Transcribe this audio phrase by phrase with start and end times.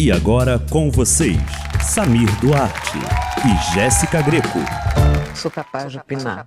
[0.00, 1.36] E agora com vocês,
[1.82, 2.98] Samir Duarte
[3.44, 4.60] e Jéssica Greco.
[5.34, 6.46] Sou capaz de opinar.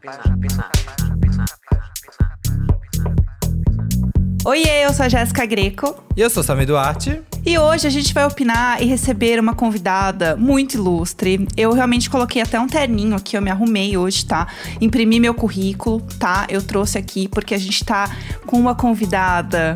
[4.46, 6.02] Oiê, eu sou a Jéssica Greco.
[6.16, 7.22] E eu sou Samir Duarte.
[7.46, 11.46] E hoje a gente vai opinar e receber uma convidada muito ilustre.
[11.58, 14.48] Eu realmente coloquei até um terninho aqui, eu me arrumei hoje, tá?
[14.80, 16.48] Imprimi meu currículo, tá?
[16.48, 18.16] Eu trouxe aqui porque a gente tá
[18.46, 19.76] com uma convidada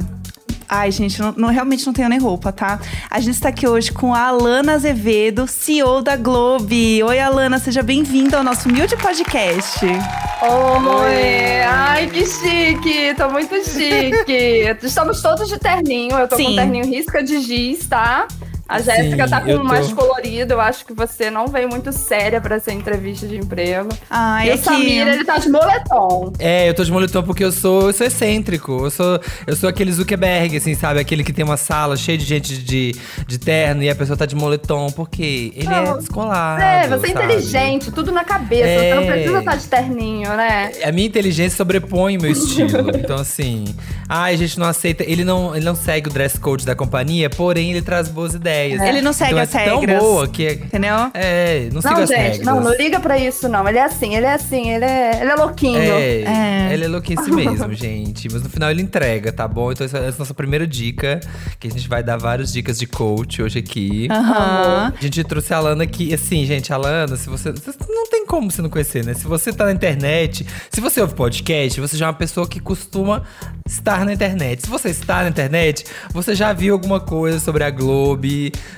[0.68, 2.80] Ai, gente, não, não, realmente não tenho nem roupa, tá?
[3.10, 7.04] A gente está aqui hoje com a Alana Azevedo, CEO da Globe.
[7.04, 9.86] Oi, Alana, seja bem-vinda ao nosso humilde podcast.
[9.86, 11.62] Oi!
[11.68, 13.14] Ai, que chique!
[13.16, 14.76] Tô muito chique!
[14.82, 16.46] Estamos todos de terninho, eu tô Sim.
[16.46, 18.28] com terninho risca de giz, tá?
[18.68, 19.64] A Jéssica tá com tô...
[19.64, 20.54] mais colorido.
[20.54, 23.90] Eu acho que você não veio muito séria pra essa entrevista de emprego.
[24.10, 26.34] Ai, e o Samir, ele tá de moletom.
[26.40, 28.72] É, eu tô de moletom porque eu sou, eu sou excêntrico.
[28.86, 31.00] Eu sou, eu sou aquele Zuckerberg, assim, sabe?
[31.00, 32.96] Aquele que tem uma sala cheia de gente de,
[33.28, 34.92] de terno e a pessoa tá de moletom.
[34.92, 36.62] Porque ele não, é descolado.
[36.62, 38.68] É, você é inteligente, tudo na cabeça.
[38.68, 38.90] É...
[38.90, 40.72] Você não precisa estar tá de terninho, né?
[40.84, 42.90] A minha inteligência sobrepõe o meu estilo.
[42.98, 43.66] então, assim.
[44.10, 45.04] Ai, a gente não aceita.
[45.04, 48.55] Ele não, ele não segue o dress code da companhia, porém ele traz boas ideias
[48.56, 48.82] ideias.
[48.82, 48.90] É.
[48.90, 50.00] Ele não segue então as é regras.
[50.00, 50.46] tão boa que.
[50.46, 50.96] É- Entendeu?
[51.14, 52.46] É, não, não siga as gente, regras.
[52.46, 53.68] Não, não liga pra isso, não.
[53.68, 55.80] Ele é assim, ele é assim, ele é, ele é louquinho.
[55.80, 56.74] É, é.
[56.74, 58.28] ele é louquinho assim mesmo, gente.
[58.32, 59.72] Mas no final ele entrega, tá bom?
[59.72, 61.20] Então essa é a nossa primeira dica,
[61.60, 64.08] que a gente vai dar várias dicas de coach hoje aqui.
[64.12, 64.18] Uhum.
[64.18, 67.54] A gente trouxe a Alana aqui, assim, gente, a Alana, se você.
[67.90, 69.14] Não tem como você não conhecer, né?
[69.14, 72.60] Se você tá na internet, se você ouve podcast, você já é uma pessoa que
[72.60, 73.24] costuma
[73.68, 74.64] estar na internet.
[74.64, 78.28] Se você está na internet, você já viu alguma coisa sobre a Globo,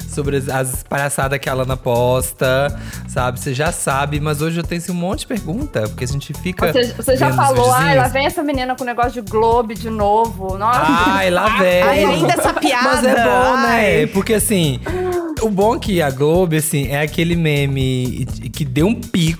[0.07, 3.39] sobre as, as palhaçadas que a Lana posta, sabe?
[3.39, 6.33] Você já sabe, mas hoje eu tenho assim, um monte de pergunta, porque a gente
[6.33, 6.71] fica.
[6.71, 9.89] Você, você já falou, ai, lá vem essa menina com o negócio de Globo de
[9.89, 10.57] novo.
[10.57, 10.81] Nossa.
[11.07, 11.81] Ai, lá vem.
[11.83, 12.83] Ai, ainda essa piada.
[12.83, 14.07] Mas é bom, né?
[14.07, 14.79] Porque assim.
[15.39, 19.36] O bom é que a Globo, assim, é aquele meme que deu um pico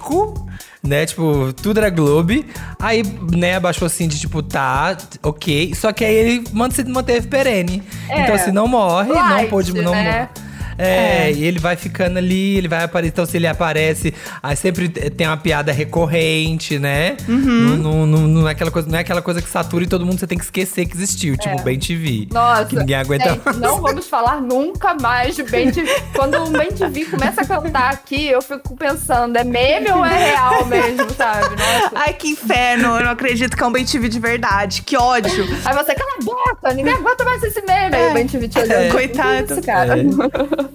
[0.84, 1.06] né?
[1.06, 2.46] Tipo, tudo era Globe.
[2.80, 5.74] Aí, né, abaixou assim de tipo, tá, ok.
[5.76, 7.84] Só que aí ele manteve perene.
[8.10, 8.22] É.
[8.22, 9.74] Então, assim, não morre, Light, não pôde.
[9.74, 10.30] Não, né?
[10.78, 13.12] É, é, e ele vai ficando ali, ele vai aparecer.
[13.14, 17.18] Então, se ele aparece, aí sempre tem uma piada recorrente, né?
[17.28, 17.78] Uhum.
[17.78, 20.20] Não, não, não, é aquela coisa, não é aquela coisa que satura e todo mundo
[20.20, 21.52] você tem que esquecer que existiu, tipo, é.
[21.54, 22.28] tipo Bem TV.
[22.32, 25.90] Nossa, que ninguém aguenta gente, Não vamos falar nunca mais de Bem TV.
[26.16, 30.32] Quando o Bem TV começa a cantar aqui, eu fico pensando, é meme ou é
[30.32, 31.56] real mesmo, sabe?
[31.56, 31.92] Nossa.
[31.96, 32.98] Ai, que inferno.
[32.98, 34.82] Eu não acredito que é um Bem TV de verdade.
[34.82, 35.44] Que ódio.
[35.66, 37.96] Aí você, cala a boca, ninguém aguenta mais esse meme.
[37.96, 38.06] É.
[38.06, 38.84] Aí o Bem TV te olhando.
[38.84, 38.90] É.
[38.90, 39.54] Coitado.
[39.54, 40.00] Isso, cara.
[40.00, 40.67] É.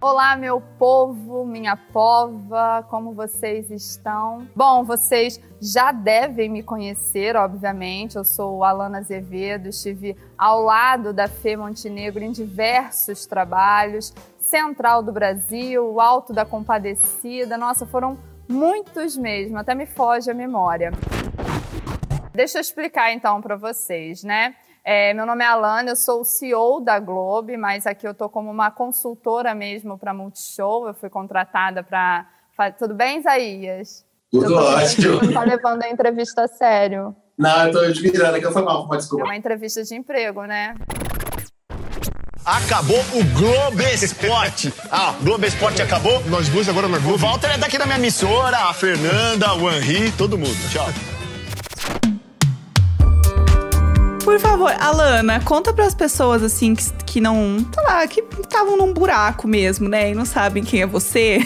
[0.00, 4.46] Olá, meu povo, minha pova, como vocês estão?
[4.54, 8.16] Bom, vocês já devem me conhecer, obviamente.
[8.16, 15.10] Eu sou Alana Azevedo, estive ao lado da Fê Montenegro em diversos trabalhos, Central do
[15.10, 17.58] Brasil, Alto da Compadecida.
[17.58, 18.16] Nossa, foram
[18.48, 20.92] muitos mesmo, até me foge a memória.
[22.32, 24.54] Deixa eu explicar então para vocês, né?
[24.84, 28.28] É, meu nome é Alana, eu sou o CEO da Globe, mas aqui eu estou
[28.28, 30.86] como uma consultora mesmo para Multishow.
[30.86, 32.26] Eu fui contratada para.
[32.78, 34.04] Tudo bem, Isaías?
[34.30, 35.16] Tudo ótimo.
[35.16, 37.14] Não está levando a entrevista a sério.
[37.36, 39.24] Não, eu estou admirando aqui, foi mal, pode desculpa.
[39.24, 40.74] É uma entrevista de emprego, né?
[42.44, 44.72] Acabou o Globo Esporte.
[44.90, 46.20] Ah, Globo Esporte acabou?
[46.28, 47.16] Nós dois agora na Globo.
[47.16, 50.56] O Walter é daqui da minha emissora, a Fernanda, o Henri, todo mundo.
[50.70, 50.86] Tchau.
[54.28, 58.76] Por favor, Alana, conta para as pessoas assim que, que não, sei lá, que estavam
[58.76, 61.38] num buraco mesmo, né, e não sabem quem é você.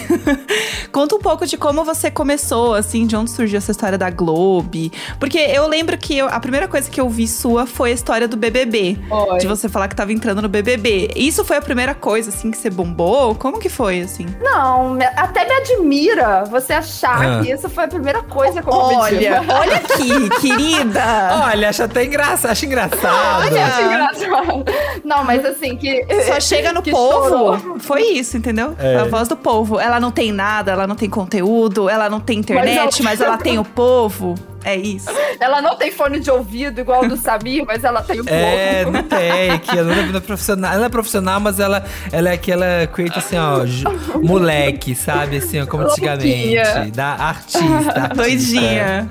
[0.91, 4.91] conta um pouco de como você começou, assim, de onde surgiu essa história da Globe.
[5.21, 8.27] Porque eu lembro que eu, a primeira coisa que eu vi sua foi a história
[8.27, 8.99] do BBB.
[9.09, 9.39] Oi.
[9.39, 11.13] De você falar que tava entrando no BBB.
[11.15, 13.37] Isso foi a primeira coisa, assim, que você bombou?
[13.37, 14.27] Como que foi, assim?
[14.41, 17.41] Não, até me admira você achar ah.
[17.41, 21.45] que isso foi a primeira coisa que eu Olha, olha aqui, querida.
[21.47, 23.43] Olha, acho até engraçado, acho engraçado.
[23.47, 24.65] Olha, acho engraçado.
[25.05, 26.05] Não, mas assim, que.
[26.27, 27.25] Só chega no povo.
[27.25, 27.79] Estourou.
[27.79, 28.75] Foi isso, entendeu?
[28.79, 28.97] É.
[28.97, 29.79] A voz do povo.
[29.79, 33.37] Ela não tem nada, ela não tem conteúdo, ela não tem internet, mas mas ela
[33.37, 34.35] tem o povo.
[34.65, 35.11] É isso.
[35.41, 39.03] Ela não tem fone de ouvido igual do Samir, mas ela tem o É, não
[39.03, 39.59] tem.
[39.59, 40.73] Que ela não é profissional.
[40.73, 45.39] Ela é profissional, mas ela, ela é aquela creator assim, ó, moleque, sabe?
[45.39, 46.91] Assim, ó, como antigamente.
[46.93, 48.15] Da artista, artista.
[48.15, 49.09] Doidinha.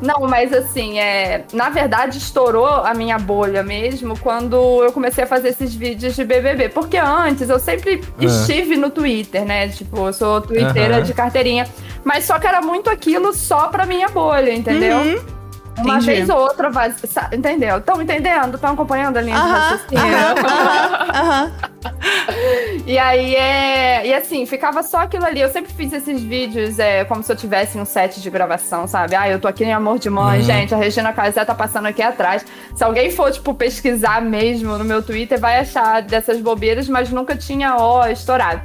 [0.00, 5.26] Não, mas assim, é, na verdade estourou a minha bolha mesmo quando eu comecei a
[5.26, 6.68] fazer esses vídeos de BBB.
[6.70, 8.24] Porque antes eu sempre ah.
[8.24, 9.68] estive no Twitter, né?
[9.68, 11.04] Tipo, eu sou twitteira uh -huh.
[11.04, 11.66] de carteirinha.
[12.04, 14.98] Mas só que era muito aquilo só pra minha bolha, entendeu?
[14.98, 15.42] Uhum.
[15.78, 16.06] Uma Entendi.
[16.06, 16.94] vez ou outra, vai,
[17.32, 17.78] entendeu?
[17.78, 18.56] Estão entendendo?
[18.56, 20.04] Estão acompanhando a linha uh -huh, de raciocínio?
[20.04, 21.50] Uh -huh, uh
[22.86, 24.06] -huh, aí é.
[24.06, 25.40] E assim, ficava só aquilo ali.
[25.40, 29.14] Eu sempre fiz esses vídeos é, como se eu tivesse um set de gravação, sabe?
[29.16, 30.44] Ah, eu tô aqui em Amor de Mãe, Uhum.
[30.44, 30.74] gente.
[30.74, 32.44] A Regina Casé tá passando aqui atrás.
[32.74, 37.34] Se alguém for, tipo, pesquisar mesmo no meu Twitter, vai achar dessas bobeiras, mas nunca
[37.34, 38.60] tinha ó estourado.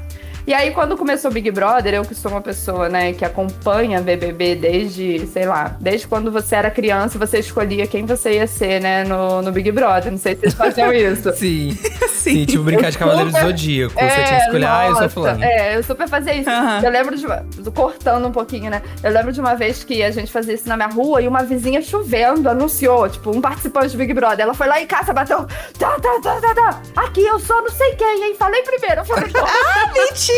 [0.48, 4.00] E aí, quando começou o Big Brother, eu que sou uma pessoa, né, que acompanha
[4.00, 8.80] BBB desde, sei lá, desde quando você era criança, você escolhia quem você ia ser,
[8.80, 10.10] né, no, no Big Brother.
[10.10, 11.34] Não sei se vocês faziam isso.
[11.36, 11.78] Sim.
[12.08, 13.94] Sim, tipo brincar de Cavaleiro do Zodíaco.
[13.94, 15.44] Você tinha que escolher, ah, eu sou nossa, fulano.
[15.44, 16.50] É, eu super fazia isso.
[16.50, 16.82] Aham.
[16.82, 17.46] Eu lembro de uma,
[17.76, 18.82] cortando um pouquinho, né?
[19.04, 21.44] Eu lembro de uma vez que a gente fazia isso na minha rua e uma
[21.44, 24.42] vizinha chovendo anunciou, tipo, um participante do Big Brother.
[24.42, 25.46] Ela foi lá em casa, bateu.
[25.78, 26.82] Tá, tá, tá, tá, tá.
[26.96, 28.36] Aqui eu sou não sei quem, hein?
[28.40, 29.02] Falei primeiro.
[29.02, 29.40] Eu falei, pô,
[29.94, 30.37] Mentira!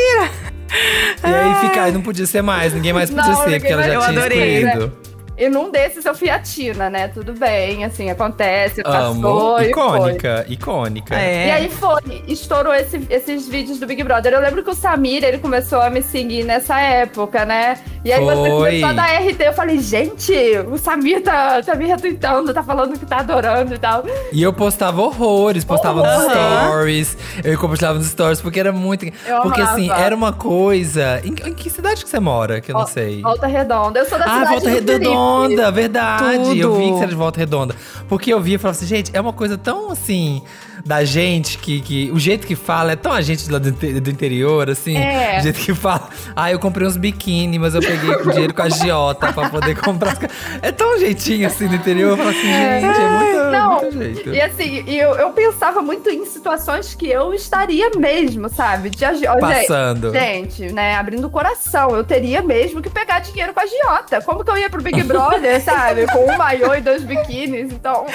[1.24, 3.84] E aí fica, aí não podia ser mais, ninguém mais podia Não, ser, porque ela
[3.84, 4.94] já eu tinha adorei, escolhido.
[5.40, 7.08] E num desses eu fui a Tina, né?
[7.08, 9.22] Tudo bem, assim, acontece, Amo.
[9.22, 9.70] passou e foi.
[9.70, 11.16] Icônica, icônica.
[11.16, 11.48] É.
[11.48, 14.34] E aí foi, estourou esse- esses vídeos do Big Brother.
[14.34, 17.78] Eu lembro que o Samir, ele começou a me seguir nessa época, né?
[18.04, 18.50] E aí você Foi.
[18.82, 20.34] começou a dar RT, eu falei, gente,
[20.70, 24.04] o Samir tá, tá me retweetando, tá falando que tá adorando e tal.
[24.34, 26.68] E eu postava horrores, postava nos Aham.
[26.68, 29.06] stories, eu compartilhava nos stories, porque era muito.
[29.06, 29.76] Eu porque amava.
[29.78, 31.22] assim, era uma coisa.
[31.24, 32.60] Em, em que cidade que você mora?
[32.60, 33.22] Que eu não Ó, sei.
[33.22, 34.00] Volta Redonda.
[34.00, 34.92] Eu sou da Ah, cidade Volta do Felipe.
[35.48, 36.60] Redonda, verdade.
[36.60, 36.98] Eu vi que Tudo.
[36.98, 37.76] você era de Volta Redonda.
[38.08, 40.42] Porque eu vi e falava assim, gente, é uma coisa tão assim.
[40.86, 42.12] Da gente que, que.
[42.12, 44.98] O jeito que fala é tão a gente lá do, do interior, assim.
[44.98, 45.40] É.
[45.40, 46.10] O jeito que fala.
[46.36, 49.76] Ah, eu comprei uns biquíni, mas eu peguei com dinheiro com a Giota pra poder
[49.80, 50.12] comprar.
[50.14, 50.30] as ca-"
[50.62, 52.12] É tão jeitinho assim do interior.
[52.12, 54.30] Eu falo assim, gente, é muito, Não, muito jeito.
[54.34, 58.90] E assim, eu, eu pensava muito em situações que eu estaria mesmo, sabe?
[58.90, 60.12] De agi- Passando.
[60.12, 64.22] Gente, né, abrindo o coração, eu teria mesmo que pegar dinheiro com a Giota.
[64.22, 66.06] Como que eu ia pro Big Brother, sabe?
[66.08, 67.72] Com um maiô e dois biquínis.
[67.72, 68.06] Então,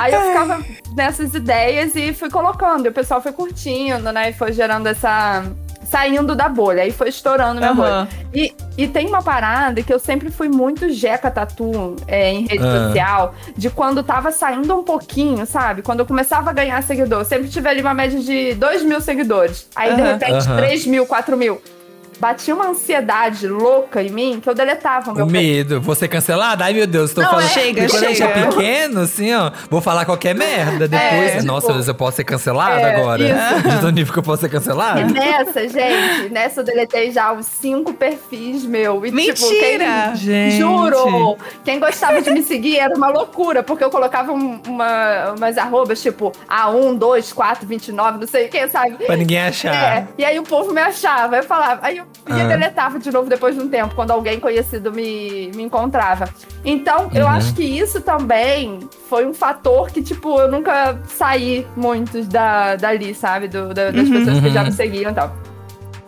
[0.00, 0.60] aí eu ficava
[0.96, 2.86] nessas ideias e fui colocando.
[2.86, 4.30] E o pessoal foi curtindo, né?
[4.30, 5.44] E foi gerando essa.
[5.86, 7.76] Saindo da bolha, aí foi estourando minha Aham.
[8.06, 8.08] bolha.
[8.32, 12.64] E, e tem uma parada que eu sempre fui muito jeca tatu é, em rede
[12.66, 12.86] Ah.
[12.88, 15.82] social, de quando tava saindo um pouquinho, sabe?
[15.82, 19.00] Quando eu começava a ganhar seguidor, eu sempre tive ali uma média de 2 mil
[19.00, 19.68] seguidores.
[19.76, 20.12] Aí, de Aham.
[20.14, 20.56] repente, Aham.
[20.56, 21.60] 3 mil, 4 mil.
[22.24, 26.08] Batia uma ansiedade louca em mim que eu deletava o meu O medo, vou ser
[26.08, 26.64] cancelada?
[26.64, 27.44] Ai, meu Deus, tô Não, falando.
[27.44, 28.46] é, chega, quando a gente é chega.
[28.48, 31.34] pequeno, assim, ó, vou falar qualquer merda depois.
[31.34, 33.22] É, Nossa, tipo, eu posso ser cancelada é, agora?
[33.22, 33.68] isso.
[33.68, 35.02] De tão nível que eu posso ser cancelada?
[35.02, 39.04] E nessa, gente, nessa eu deletei já os cinco perfis meu.
[39.04, 39.84] E, Tipo, Mentira!
[40.12, 40.56] quem, Gente.
[40.56, 41.36] Juro!
[41.62, 46.00] Quem gostava de me seguir era uma loucura, porque eu colocava um- uma, umas arrobas,
[46.00, 48.92] tipo, A1, 2, 4, 29, não sei o que, sabe?
[49.04, 49.74] Pra ninguém achar.
[49.74, 52.48] É, e aí o povo me achava, eu falava, aí eu ia Ah.
[52.48, 56.28] deletava de novo depois de um tempo, quando alguém conhecido me, me encontrava.
[56.64, 57.30] Então, eu Uhum.
[57.32, 58.80] acho que isso também
[59.10, 63.48] foi um fator que, tipo, eu nunca saí muito da, dali, sabe?
[63.48, 64.66] Do, da- das pessoas que já Uhum.
[64.66, 65.34] me seguiam e tal.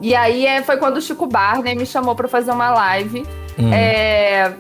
[0.00, 3.26] E aí é, foi quando o Chico Barney me chamou pra fazer uma live.
[3.59, 3.73] Hum.
[3.73, 4.52] É,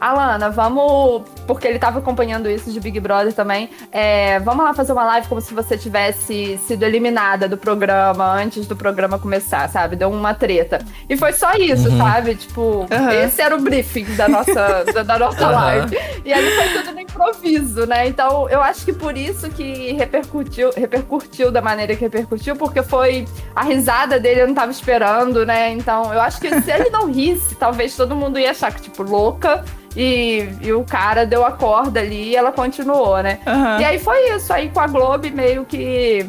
[0.00, 1.22] Alana, vamos.
[1.46, 3.68] Porque ele tava acompanhando isso de Big Brother também.
[3.92, 8.66] É, vamos lá fazer uma live como se você tivesse sido eliminada do programa antes
[8.66, 9.96] do programa começar, sabe?
[9.96, 10.78] Deu uma treta.
[11.08, 11.98] E foi só isso, Uhum.
[11.98, 12.34] sabe?
[12.34, 13.12] Tipo, Aham.
[13.12, 15.52] esse era o briefing da nossa, da, da nossa Aham.
[15.52, 15.98] live.
[16.24, 18.06] E aí foi tudo no improviso, né?
[18.08, 23.26] Então eu acho que por isso que repercutiu, repercutiu da maneira que repercutiu, porque foi
[23.54, 25.70] a risada dele, eu não tava esperando, né?
[25.72, 29.02] Então eu acho que se ele não risse, talvez todo mundo ia achar que, tipo,
[29.02, 29.64] louca.
[29.96, 33.40] E, e o cara deu a corda ali e ela continuou, né?
[33.44, 33.80] Aham.
[33.80, 34.52] E aí foi isso.
[34.52, 36.24] Aí com a Globo meio que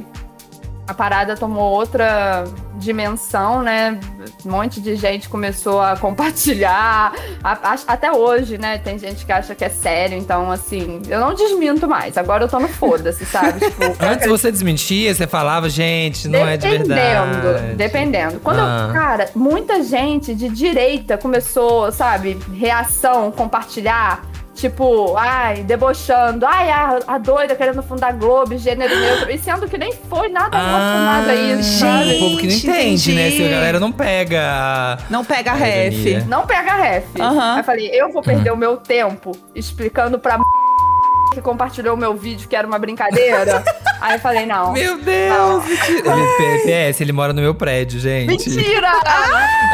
[0.88, 2.44] a parada tomou outra
[2.76, 3.98] dimensão, né?
[4.46, 7.14] Um monte de gente começou a compartilhar.
[7.44, 8.78] A- a- até hoje, né?
[8.80, 10.18] Tem gente que acha que é sério.
[10.18, 12.18] Então, assim, eu não desminto mais.
[12.18, 13.60] Agora eu tô no foda-se, sabe?
[13.66, 17.76] Tipo, Antes você desmentia, você falava, gente, não é de Dependendo, verdade.
[17.76, 18.40] dependendo.
[18.42, 18.86] Quando, Ah.
[18.90, 24.24] eu, cara, muita gente de direita começou, sabe, reação, compartilhar.
[24.56, 26.46] Tipo, ai, debochando.
[26.46, 29.30] Ai, a, a doida querendo fundar Globo, gênero neutro.
[29.30, 32.16] E sendo que nem foi nada relacionado a isso, Ah, sabe?
[32.16, 33.22] o povo que não Gente, entende, né?
[33.22, 33.50] Se a entendi.
[33.50, 34.42] galera não pega.
[34.42, 35.94] a- Não pega a A ref.
[35.94, 36.26] ironia.
[36.30, 37.06] Não pega ref.
[37.20, 37.54] Aham.
[37.54, 40.40] Aí eu falei, eu vou perder o meu tempo explicando pra
[41.34, 43.62] que compartilhou o meu vídeo que era uma brincadeira.
[44.06, 44.72] Aí eu falei, não.
[44.72, 45.64] Meu Deus!
[45.66, 46.14] mentira.
[46.40, 48.28] Ele, PS, ele mora no meu prédio, gente.
[48.28, 48.92] Mentira!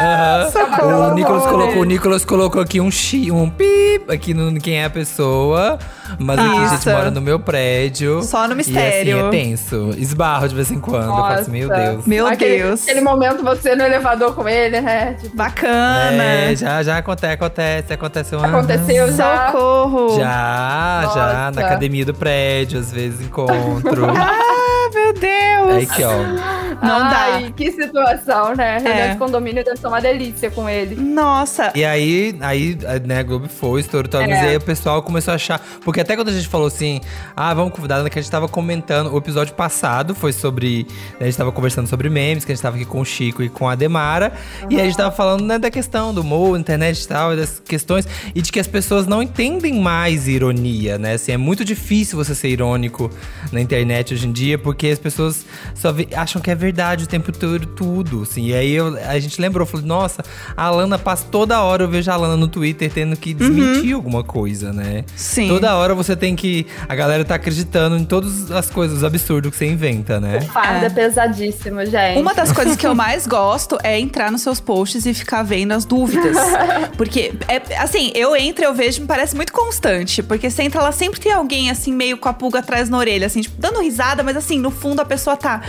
[0.00, 0.50] Aham.
[0.50, 1.10] Socorro.
[1.10, 4.86] O Nicolas colocou, o Nicolas colocou aqui um chi, um pip aqui no quem é
[4.86, 5.78] a pessoa.
[6.18, 8.22] Mas aqui a gente mora no meu prédio.
[8.22, 9.18] Só no E mistério.
[9.18, 9.90] assim, é tenso.
[9.98, 11.04] Esbarro de vez em quando.
[11.08, 11.80] Eu falo assim, meu Nossa.
[11.92, 12.06] Deus.
[12.06, 12.82] Meu aquele, Deus.
[12.82, 15.14] Aquele momento você no elevador com ele, né?
[15.20, 16.22] Tipo, Bacana.
[16.22, 18.38] É, já, já acontece, acontece, aconteceu.
[18.40, 19.46] um- aconteceu já.
[19.52, 20.16] Socorro.
[20.18, 21.66] Já, já, na Nossa.
[21.66, 24.06] academia do prédio, às vezes encontro.
[24.22, 25.76] Ah, meu Deus.
[25.76, 26.61] Aí que, ó.
[26.82, 27.50] Não Ai, dá.
[27.52, 28.78] que situação, né?
[28.78, 29.10] Reunião É.
[29.12, 30.96] de condomínio deve ser uma delícia com ele.
[30.96, 34.48] Nossa, E aí, aí né, a Globo foi, estourou tudo, mas É.
[34.48, 35.60] aí o pessoal começou a achar.
[35.84, 37.00] Porque até quando a gente falou assim,
[37.36, 39.12] ah, vamos convidar, que a gente tava comentando.
[39.12, 40.86] O episódio passado foi sobre.
[41.20, 43.42] né, a gente tava conversando sobre memes, que a gente tava aqui com o Chico
[43.42, 44.32] e com a Demara.
[44.68, 47.36] E aí a gente tava falando né, da questão do humor, internet e tal, e
[47.36, 48.06] das questões.
[48.34, 51.14] E de que as pessoas não entendem mais ironia, né?
[51.14, 53.08] Assim, é muito difícil você ser irônico
[53.52, 57.30] na internet hoje em dia, porque as pessoas só acham que é verdade o tempo
[57.32, 58.22] todo, tudo.
[58.22, 58.46] Assim.
[58.46, 60.22] E aí eu- a gente lembrou, falou, nossa,
[60.56, 64.24] a Alana passa toda hora, eu vejo a Alana no Twitter tendo que desmentir alguma
[64.24, 65.04] coisa, né?
[65.16, 65.48] sim.
[65.48, 66.66] Toda hora você tem que.
[66.88, 70.40] A galera tá acreditando em todas as coisas, os absurdos que você inventa, né?
[70.42, 70.90] Farda É.
[70.90, 72.18] pesadíssimo, gente.
[72.20, 75.72] Uma das coisas que eu mais gosto é entrar nos seus posts e ficar vendo
[75.72, 76.36] as dúvidas.
[76.96, 80.22] Porque, é, assim, eu entro eu vejo, me parece muito constante.
[80.22, 83.26] Porque você entra lá, sempre tem alguém, assim, meio com a pulga atrás na orelha,
[83.26, 85.62] assim, tipo, dando risada, mas assim, no fundo a pessoa tá.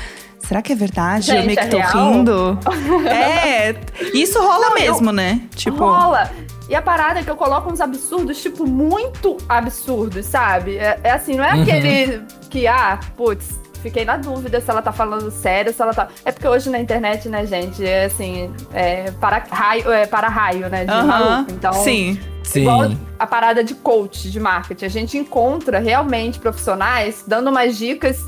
[0.48, 1.32] Será que é verdade?
[1.32, 2.12] eu Gente, meio que é tô real?
[2.14, 2.60] rindo.
[3.08, 3.76] é,
[4.14, 5.42] isso rola Não, eu- mesmo, né?
[5.56, 5.78] Tipo.
[5.78, 6.30] Rola.
[6.70, 10.78] E a parada é que eu coloco uns absurdos, tipo, muito absurdos, sabe?
[10.78, 11.62] É, é assim, não é Uhum.
[11.62, 16.08] aquele que, ah, putz, fiquei na dúvida se ela tá falando sério, se ela tá.
[16.24, 20.70] É porque hoje na internet, né, gente, é assim, é para raio, é para raio,
[20.70, 20.86] né?
[20.86, 21.06] De Aham.
[21.06, 21.52] maluco.
[21.52, 22.20] Então, Sim.
[22.44, 22.62] Sim.
[22.62, 24.86] Igual a parada de coach de marketing.
[24.86, 28.20] A gente encontra realmente profissionais dando umas dicas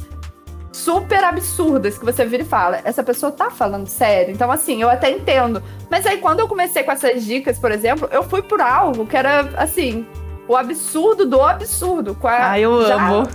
[0.76, 4.34] super absurdas que você vira e fala, essa pessoa tá falando sério.
[4.34, 5.64] Então, assim, eu até entendo.
[5.90, 9.16] Mas aí, quando eu comecei com essas dicas, por exemplo, eu fui por algo que
[9.16, 10.06] era, assim,
[10.48, 12.14] o absurdo do absurdo.
[12.16, 13.28] Com a- Ai, eu já- amo.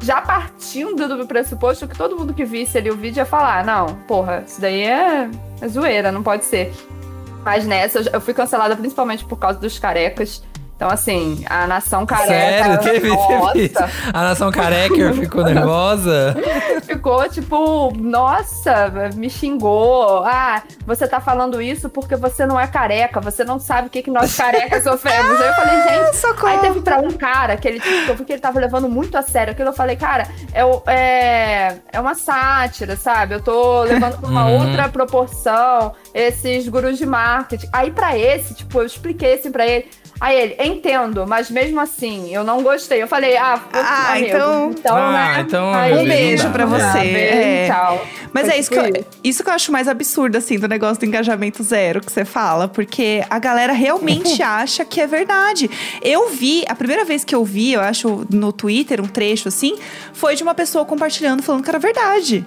[0.00, 3.86] Já partindo do pressuposto que todo mundo que visse ali o vídeo ia falar, não,
[4.06, 5.28] porra, isso daí é,
[5.60, 6.72] é zoeira, não pode ser.
[7.44, 10.42] Mas nessa, eu eu fui cancelada principalmente por causa dos carecas.
[10.76, 12.28] Então, assim, a nação careca.
[12.28, 12.78] Sério?
[12.78, 13.10] Teve,
[13.52, 13.74] teve
[14.14, 16.36] A nação careca ficou nervosa?
[16.98, 20.24] ficou tipo, nossa, me xingou.
[20.24, 24.02] Ah, você tá falando isso porque você não é careca, você não sabe o que,
[24.02, 25.40] que nós carecas sofremos.
[25.40, 26.46] Aí eu falei, gente, Socorro.
[26.48, 29.16] Aí teve pra um cara que ele, tipo, eu vi que ele tava levando muito
[29.16, 29.68] a sério aquilo.
[29.68, 30.62] Eu falei, cara, é,
[30.92, 33.34] é, é uma sátira, sabe?
[33.34, 34.60] Eu tô levando pra uma Uhum.
[34.68, 37.68] outra proporção esses gurus de marketing.
[37.72, 39.88] Aí pra esse, tipo, eu expliquei assim pra ele.
[40.20, 43.00] Aí ele, entendo, mas mesmo assim, eu não gostei.
[43.00, 45.44] Eu falei, ah, Ah, amigo, então- então, Ah, né?
[45.46, 46.50] então, Aí, Um beijo dá.
[46.50, 46.98] pra Ah, você.
[46.98, 47.66] beijo, é.
[47.68, 48.06] tchau.
[48.32, 50.66] Mas Foi é isso que, tipo eu, isso que eu acho mais absurdo, assim, do
[50.66, 52.66] negócio do engajamento zero que você fala.
[52.66, 55.70] Porque a galera realmente acha que é verdade.
[56.02, 59.78] Eu vi, a primeira vez que eu vi, eu acho, no Twitter, um trecho assim,
[60.12, 62.44] foi de uma pessoa compartilhando, falando que era verdade.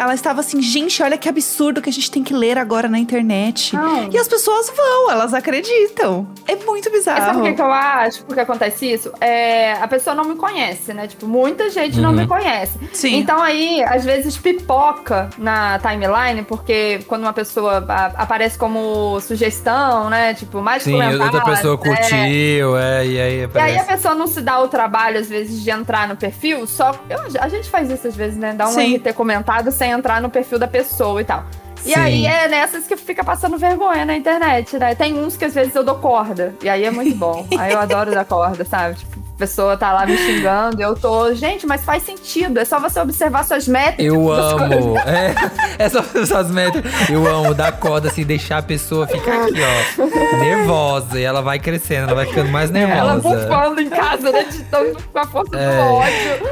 [0.00, 2.98] Ela estava assim, gente, olha que absurdo que a gente tem que ler agora na
[2.98, 3.76] internet.
[3.76, 4.08] Não.
[4.10, 6.26] E as pessoas vão, elas acreditam.
[6.48, 7.40] É muito E sabe bizarro.
[7.40, 8.24] o que, que eu acho?
[8.24, 9.12] Porque acontece isso?
[9.20, 11.06] É, a pessoa não me conhece, né?
[11.06, 12.16] Tipo, muita gente não Uhum.
[12.16, 12.78] me conhece.
[12.94, 13.16] Sim.
[13.18, 17.84] Então aí, às vezes, pipoca na timeline, porque quando uma pessoa
[18.16, 20.32] aparece como sugestão, né?
[20.32, 21.76] Tipo, mais Sim, outra pessoa é.
[21.76, 23.84] curtiu, é, e aí E aí a aparece.
[23.86, 26.92] pessoa não se dá o trabalho, às vezes, de entrar no perfil, só.
[27.10, 28.54] eu- a gente faz isso às vezes, né?
[28.56, 28.94] Dá um Sim.
[28.96, 31.44] RT comentado sem entrar no perfil da pessoa e tal.
[31.84, 32.00] E Sim.
[32.00, 34.94] aí é nessas que fica passando vergonha na internet, né?
[34.94, 36.54] Tem uns que às vezes eu dou corda.
[36.62, 37.46] E aí é muito bom.
[37.58, 38.96] aí eu adoro dar corda, sabe?
[38.96, 41.32] Tipo, pessoa tá lá me xingando, eu tô.
[41.34, 42.58] Gente, mas faz sentido.
[42.60, 44.04] É só você observar suas métricas.
[44.06, 44.98] Eu suas amo.
[44.98, 45.34] É,
[45.78, 46.82] essas essas metas.
[47.08, 51.18] Eu amo dar corda, assim, deixar a pessoa ficar aqui, ó, nervosa.
[51.18, 53.46] E ela vai crescendo, ela vai ficando mais Ela nervosa.
[53.46, 54.44] bufando em casa, né?
[54.44, 55.76] De tão com a força É.
[55.76, 56.50] do ódio.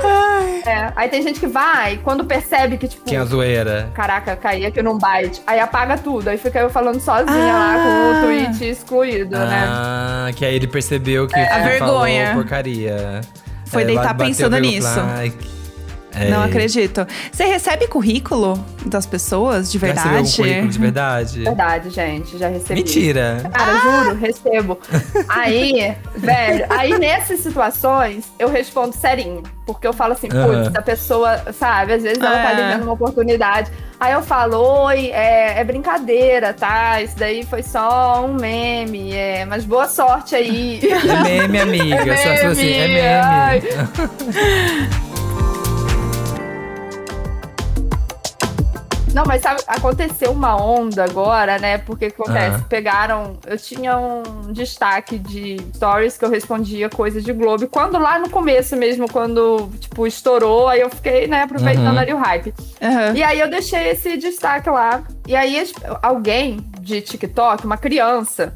[0.66, 0.92] É.
[0.96, 3.90] Aí tem gente que vai, quando percebe que, tipo, Quem é a zoeira?
[3.94, 5.42] caraca, caí aqui num byte.
[5.46, 6.28] Aí apaga tudo.
[6.28, 8.20] Aí fica eu falando sozinha lá com Ah.
[8.22, 9.64] o tweet excluído, né?
[9.68, 12.32] Ah, que aí ele percebeu que A ele falou vergonha.
[12.34, 12.77] porcaria.
[13.66, 14.88] Foi É, deitar pensando nisso.
[14.88, 15.32] "Ai,
[16.18, 17.06] é, Não acredito.
[17.32, 20.28] Você recebe currículo das pessoas de já recebeu verdade?
[20.28, 21.42] um currículo de verdade?
[21.44, 22.74] Verdade, gente, já recebi.
[22.80, 23.42] Mentira.
[23.52, 24.78] Cara, juro, recebo.
[25.28, 29.42] Aí, velho, aí nessas situações eu respondo serinho.
[29.66, 32.54] Porque eu falo assim, putz, a pessoa, sabe, às vezes ela tá É.
[32.54, 33.70] ali vendo uma oportunidade.
[34.00, 34.56] Aí eu falo,
[34.86, 37.02] oi, é, é brincadeira, tá?
[37.02, 40.80] Isso daí foi só um meme, é, mas boa sorte aí.
[40.82, 42.14] É meme, amiga.
[42.14, 44.88] É Só só assim, é meme,
[49.14, 51.78] Não, mas sabe, aconteceu uma onda agora, né?
[51.78, 52.64] Porque acontece, Ah.
[52.68, 53.38] pegaram.
[53.46, 57.64] Eu tinha um destaque de stories que eu respondia coisa de Globo.
[57.64, 61.98] E Quando lá no começo mesmo, quando, tipo, estourou, aí eu fiquei, né, aproveitando Uhum.
[61.98, 62.54] ali o hype.
[62.82, 63.12] Aham.
[63.14, 65.02] E aí eu deixei esse destaque lá.
[65.26, 65.72] E aí as-
[66.02, 68.54] alguém de TikTok, uma criança,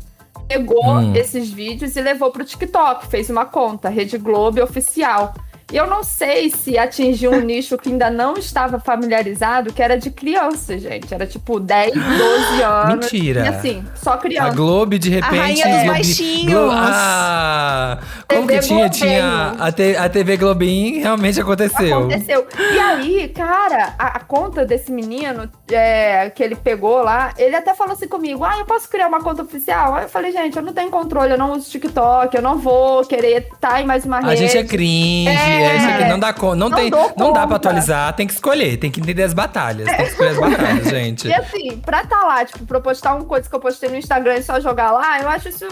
[0.49, 1.15] pegou Hum.
[1.15, 5.35] esses vídeos e levou pro TikTok, fez uma conta, Rede Globo Oficial.
[5.73, 9.97] E eu não sei se atingiu um nicho que ainda não estava familiarizado, que era
[9.97, 11.13] de criança, gente.
[11.15, 12.95] Era tipo 10, 12 anos.
[13.07, 13.45] Mentira.
[13.45, 14.51] E assim, só A criança.
[14.55, 15.37] Globo, de repente.
[15.39, 16.53] rainha dos baixinhos.
[16.53, 17.99] Glo- Ah!
[18.29, 18.77] Como TV que tinha?
[18.89, 18.91] Globinho.
[18.91, 19.57] Tinha
[20.01, 21.99] a, a TV Globinho realmente aconteceu.
[22.01, 22.47] Aconteceu.
[22.59, 27.75] E aí, cara, a, a conta desse menino é, que ele pegou lá, ele até
[27.75, 29.95] falou assim comigo: Ah, eu posso criar uma conta oficial?
[29.95, 33.05] Aí eu falei, gente, eu não tenho controle, eu não uso TikTok, eu não vou
[33.05, 34.37] querer estar em mais uma A rede.
[34.47, 35.63] gente é cringe, É.
[35.63, 36.33] é, isso aqui não dá.
[36.43, 39.87] Não, Não tem, não dá pra atualizar, tem que escolher, tem que entender as batalhas.
[39.87, 41.29] Tem que escolher as batalhas, gente.
[41.29, 44.37] E assim, pra tá lá, tipo, pra postar uma coisa que eu postei no Instagram
[44.37, 45.69] e só jogar lá, eu acho isso,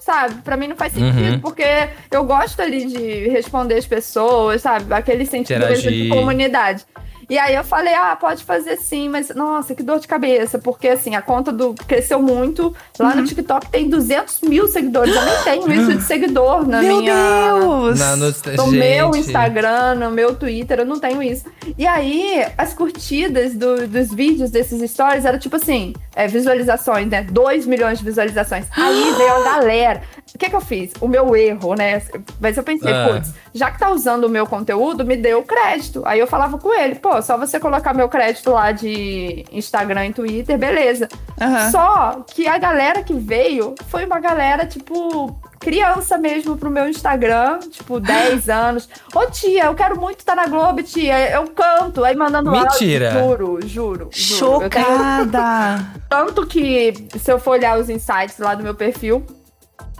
[0.00, 1.40] sabe, pra mim não faz sentido, Uhum.
[1.40, 1.64] porque
[2.10, 6.84] eu gosto ali de responder as pessoas, sabe, aquele sentimento de comunidade.
[7.28, 10.88] E aí eu falei, ah, pode fazer sim, mas nossa, que dor de cabeça, porque
[10.88, 12.74] assim, a conta do cresceu muito.
[12.98, 13.16] Lá Uhum.
[13.16, 15.14] no TikTok tem 200 mil seguidores.
[15.14, 17.14] Eu nem tenho isso de seguidor na Meu minha.
[17.14, 17.98] Deus!
[17.98, 21.44] Na- no, No meu Instagram, no meu Twitter, eu não tenho isso.
[21.76, 27.22] E aí, as curtidas do- dos vídeos desses stories eram tipo assim: é, visualizações, né?
[27.30, 28.64] 2 milhões de visualizações.
[28.76, 30.02] Aí veio a galera.
[30.34, 30.92] O que, que eu fiz?
[31.00, 32.02] O meu erro, né?
[32.40, 33.08] Mas eu pensei, Ah.
[33.12, 36.02] putz, já que tá usando o meu conteúdo, me deu crédito.
[36.04, 40.12] Aí eu falava com ele, pô, só você colocar meu crédito lá de Instagram e
[40.12, 41.08] Twitter, beleza.
[41.40, 41.70] Aham.
[41.70, 47.58] Só que a galera que veio foi uma galera, tipo, criança mesmo pro meu Instagram,
[47.70, 48.88] tipo, 10 anos.
[49.14, 51.30] Ô tia, eu quero muito estar na Globo, tia.
[51.30, 52.04] Eu canto.
[52.04, 52.64] Aí mandando áudio.
[52.70, 53.10] Mentira.
[53.12, 54.08] Juro, juro.
[54.12, 54.62] juro.
[54.64, 55.78] Eu tenho- Chocada!
[56.08, 59.24] Tanto que, se eu for olhar os insights lá do meu perfil,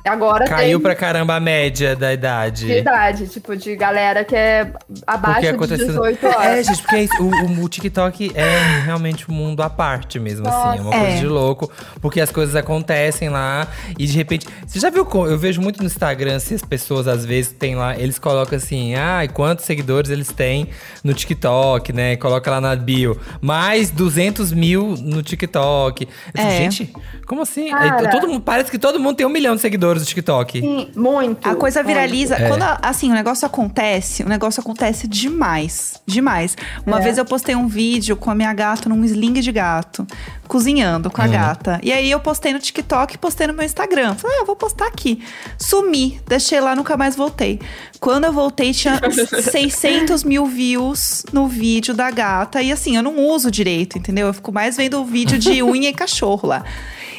[0.05, 2.67] agora Caiu tem pra caramba a média da idade.
[2.67, 4.73] de idade, tipo, de galera que é
[5.07, 6.67] abaixo de aconteceu- 18 É, horas.
[6.67, 10.57] gente, porque é o, o- TikTok é realmente um mundo à parte mesmo, assim.
[10.79, 10.99] É uma Nossa.
[10.99, 11.19] coisa É.
[11.21, 11.71] de louco.
[12.01, 13.67] Porque as coisas acontecem lá
[13.99, 14.47] e de repente.
[14.67, 15.07] Você já viu?
[15.27, 17.97] Eu vejo muito no Instagram se as pessoas às vezes tem lá.
[17.99, 20.69] Eles colocam assim, ah, e quantos seguidores eles têm
[21.05, 22.17] no TikTok, né?
[22.17, 23.19] Coloca lá na bio.
[23.41, 26.09] Mais 200 mil no TikTok.
[26.35, 26.51] É.
[26.59, 26.93] Gente,
[27.27, 27.71] como assim?
[27.71, 28.09] Cara.
[28.11, 30.61] todo mundo, parece que todo mundo tem um milhão de seguidores no TikTok.
[30.61, 31.49] Sim, muito.
[31.49, 32.37] A coisa viraliza.
[32.37, 32.49] É.
[32.49, 36.01] Quando, assim, o negócio acontece, o negócio acontece demais.
[36.07, 36.57] Demais.
[36.87, 37.03] Uma É.
[37.03, 40.07] vez eu postei um vídeo com a minha gata num sling de gato,
[40.47, 41.81] cozinhando com a gata.
[41.83, 44.15] E aí eu postei no TikTok e postei no meu Instagram.
[44.15, 45.23] Falei, ah, eu vou postar aqui.
[45.59, 47.61] Sumi, deixei lá, nunca mais voltei.
[48.01, 48.99] Quando eu voltei, tinha
[49.43, 52.63] 600 mil views no vídeo da gata.
[52.63, 54.27] E assim, eu não uso direito, entendeu?
[54.29, 56.65] Eu fico mais vendo o vídeo de unha e cachorro lá.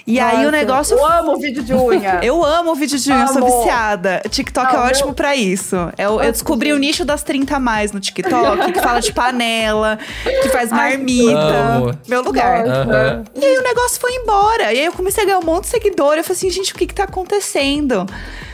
[0.09, 2.19] E aí o Nossa, negócio Eu amo vídeo de unha.
[2.25, 4.21] eu amo vídeo de unha, eu sou viciada.
[4.27, 5.75] TikTok Não, é ótimo meu- pra isso.
[5.75, 9.13] Eu, eu Nossa, descobri o nicho das 30 a mais no TikTok, que fala de
[9.13, 11.95] panela, que faz marmita.
[12.07, 12.65] Meu lugar.
[12.65, 12.81] Nossa.
[12.81, 13.23] Aham.
[13.35, 14.63] E aí o negócio foi embora.
[14.73, 16.15] E aí eu comecei a ganhar um monte de seguidor.
[16.15, 18.05] Eu falei assim, gente, o que que tá acontecendo?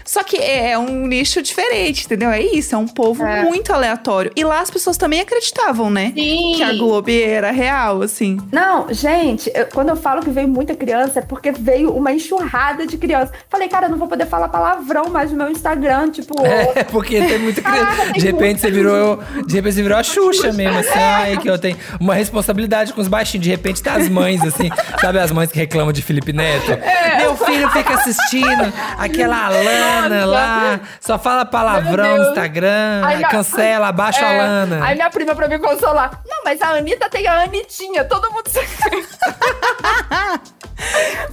[0.06, 2.30] Só que é é um nicho diferente, entendeu?
[2.30, 3.44] É isso, é um povo É.
[3.44, 4.32] muito aleatório.
[4.36, 6.14] E lá as pessoas também acreditavam, né?
[6.16, 6.54] Sim.
[6.56, 8.38] Que a Globo era real, assim.
[8.52, 12.86] Não, gente, eu- quando eu falo que veio muita criança, é porque veio uma enxurrada
[12.88, 13.32] de criança.
[13.50, 16.34] Falei, cara, eu não vou poder falar palavrão mais no meu Instagram, tipo.
[16.46, 17.86] É, porque tem muita criança.
[17.86, 19.20] Caraca, De repente você virou.
[19.46, 20.90] De repente você virou a Xuxa mesmo, assim.
[21.00, 23.44] Ai, que eu tenho uma responsabilidade com os baixinhos.
[23.44, 24.70] De repente tá as mães, assim.
[25.02, 26.72] Sabe as mães que reclamam de Felipe Neto?
[26.72, 27.18] É.
[27.18, 29.50] Meu filho fica assistindo aquela
[29.98, 32.30] Alana lá, só fala palavrão no.
[32.30, 34.86] Instagram, Aí a- cancela, abaixa a É, Alana.
[34.86, 36.22] Aí minha prima pra me consolar.
[36.26, 38.50] Não, mas a Anitta tem a Anitinha, todo mundo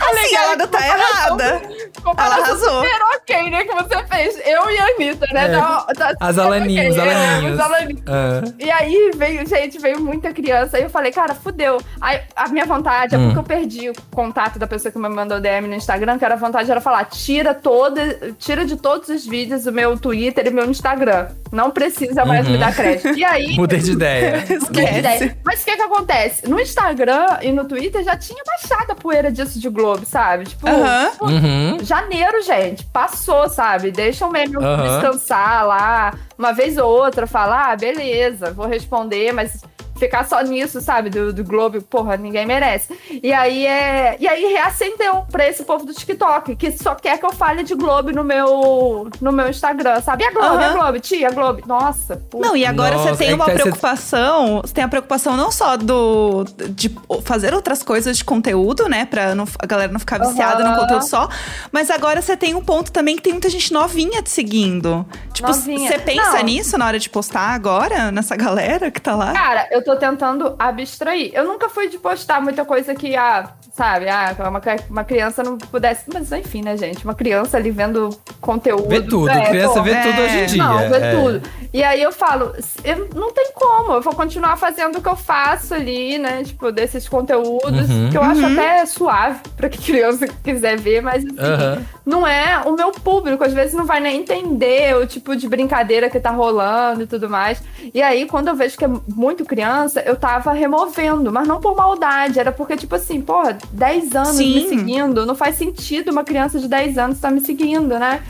[0.01, 1.63] Assim, ela não tá errada.
[2.05, 2.83] Ela arrasou.
[2.83, 4.41] super ok, né, que você fez.
[4.47, 5.47] Eu e a Anitta, né?
[5.47, 5.49] É.
[5.57, 7.55] Tá- tá As super Alaninhos, ok, é, Alaninhos.
[7.55, 8.03] os Alaninhos.
[8.07, 8.43] Ah.
[8.59, 10.77] E aí veio, gente, veio muita criança.
[10.77, 11.81] Aí eu falei, cara, fudeu.
[12.01, 13.27] Aí a minha vontade é Hum.
[13.27, 16.35] porque eu perdi o contato da pessoa que me mandou DM no Instagram, que era
[16.35, 20.51] a vontade era falar: tira toda, tira de todos os vídeos o meu Twitter e
[20.51, 21.29] meu Instagram.
[21.53, 22.53] Não precisa mais Uhum.
[22.53, 23.17] me dar crédito.
[23.17, 23.55] E aí.
[23.57, 24.45] Mudei de ideia.
[24.61, 25.15] Mudei de ideia.
[25.17, 25.37] Esquece.
[25.45, 26.49] Mas o que que acontece?
[26.49, 30.45] No Instagram e no Twitter já tinha baixado a poeira disso de Globo, sabe?
[30.45, 31.79] Tipo, Uhum.
[31.83, 33.91] janeiro, gente, passou, sabe?
[33.91, 39.63] Deixa o meme descansar lá, uma vez ou outra, falar, ah, beleza, vou responder, mas
[40.03, 41.11] ficar só nisso, sabe?
[41.11, 42.93] Do, do Globo, porra, ninguém merece.
[43.23, 44.17] E aí é.
[44.19, 47.75] E aí reacendeu pra esse povo do TikTok, que só quer que eu fale de
[47.75, 50.25] Globo no meu, no meu Instagram, sabe?
[50.25, 50.73] E a Globo, e a.
[50.73, 51.63] Globo, tia, a Globo.
[51.67, 52.47] Nossa, puta.
[52.47, 55.77] Não, e agora Nossa, você tem é uma preocupação, você tem a preocupação não só
[55.77, 60.63] do de fazer outras coisas de conteúdo, né, Pra não, a galera não ficar viciada
[60.63, 60.73] Aham.
[60.73, 61.29] num conteúdo só,
[61.71, 65.07] mas agora você tem um ponto também que tem muita gente novinha te seguindo.
[65.33, 65.89] Tipo, Novinha.
[65.89, 66.43] você pensa Não.
[66.45, 69.33] nisso na hora de postar agora nessa galera que tá lá?
[69.33, 71.31] Cara, eu tô tô tentando abstrair.
[71.35, 75.59] Eu nunca fui de postar muita coisa que, ah, sabe, ah, uma, uma criança não
[75.59, 76.05] pudesse.
[76.13, 77.05] Mas enfim, né, gente?
[77.05, 78.89] Uma criança ali vendo conteúdo.
[78.89, 80.65] Vê tudo, é, criança pô, vê é, tudo hoje em dia.
[80.65, 81.15] Não, vê é.
[81.15, 81.43] tudo.
[81.73, 82.53] E aí eu falo,
[82.85, 86.43] eu, não tem como, eu vou continuar fazendo o que eu faço ali, né?
[86.45, 88.11] Tipo, desses conteúdos, Uhum.
[88.11, 91.83] que eu acho até suave pra que criança quiser ver, mas assim, Aham.
[92.05, 96.11] não é o meu público, às vezes não vai nem entender o tipo de brincadeira
[96.11, 97.63] que tá rolando e tudo mais.
[97.95, 101.75] E aí, quando eu vejo que é muito criança, eu tava removendo, mas não por
[101.75, 104.69] maldade, era porque, tipo assim, porra, 10 anos me Sim.
[104.69, 108.23] seguindo, não faz sentido uma criança de 10 anos estar me seguindo, né?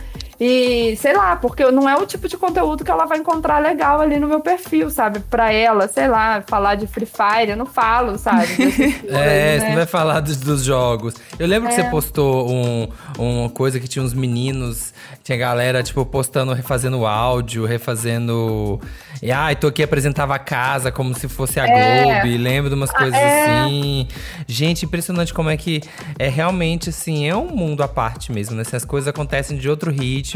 [0.44, 4.00] E sei lá, porque não é o tipo de conteúdo que ela vai encontrar legal
[4.00, 5.20] ali no meu perfil, sabe?
[5.20, 8.48] Pra ela, sei lá, falar de Free Fire, eu não falo, sabe?
[9.08, 9.68] É, você né?
[9.68, 11.14] não vai falar dos, dos jogos.
[11.38, 11.84] Eu lembro que É.
[11.84, 17.64] você postou um, uma coisa que tinha uns meninos, tinha galera, tipo, postando, refazendo áudio,
[17.64, 18.80] refazendo.
[19.22, 22.20] E ai, tô aqui apresentava a casa como se fosse a É.
[22.22, 22.36] Globo.
[22.42, 23.60] Lembro de umas coisas é.
[23.60, 24.08] assim.
[24.48, 25.80] Gente, impressionante como é que
[26.18, 28.62] é realmente assim, é um mundo à parte mesmo, né?
[28.62, 30.31] Assim, as coisas acontecem de outro ritmo,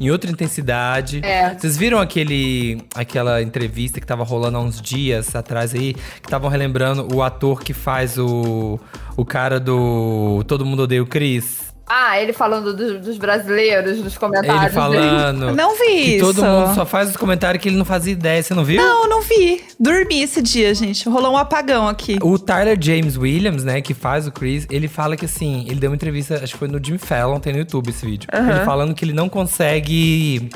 [0.00, 1.20] em outra intensidade.
[1.24, 1.54] É.
[1.54, 6.50] Vocês viram aquele, aquela entrevista que tava rolando há uns dias atrás aí, que estavam
[6.50, 8.78] relembrando o ator que faz o,
[9.16, 11.63] o cara do Todo Mundo Odeia o Chris?
[11.86, 14.54] Ah, ele falando do- dos brasileiros, dos comentários.
[14.54, 14.74] Ele dele.
[14.74, 15.54] falando.
[15.54, 16.24] Não vi que isso.
[16.32, 18.80] todo mundo só faz os comentários que ele não fazia ideia, você não viu?
[18.80, 19.62] Não, não vi.
[19.78, 21.06] Dormi esse dia, gente.
[21.08, 22.18] Rolou um apagão aqui.
[22.22, 25.90] O Tyler James Williams, né, que faz o Chris, ele fala que assim, ele deu
[25.90, 28.28] uma entrevista, acho que foi no Jimmy Fallon, tem no YouTube esse vídeo.
[28.32, 30.48] Ele falando que ele não consegue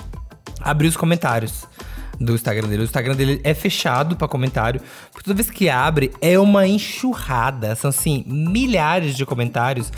[0.63, 1.67] abrir os comentários
[2.19, 2.83] do Instagram dele.
[2.83, 4.81] O Instagram dele é fechado pra comentário,
[5.13, 7.75] porque toda vez que abre é uma enxurrada.
[7.77, 9.93] São assim, milhares de comentários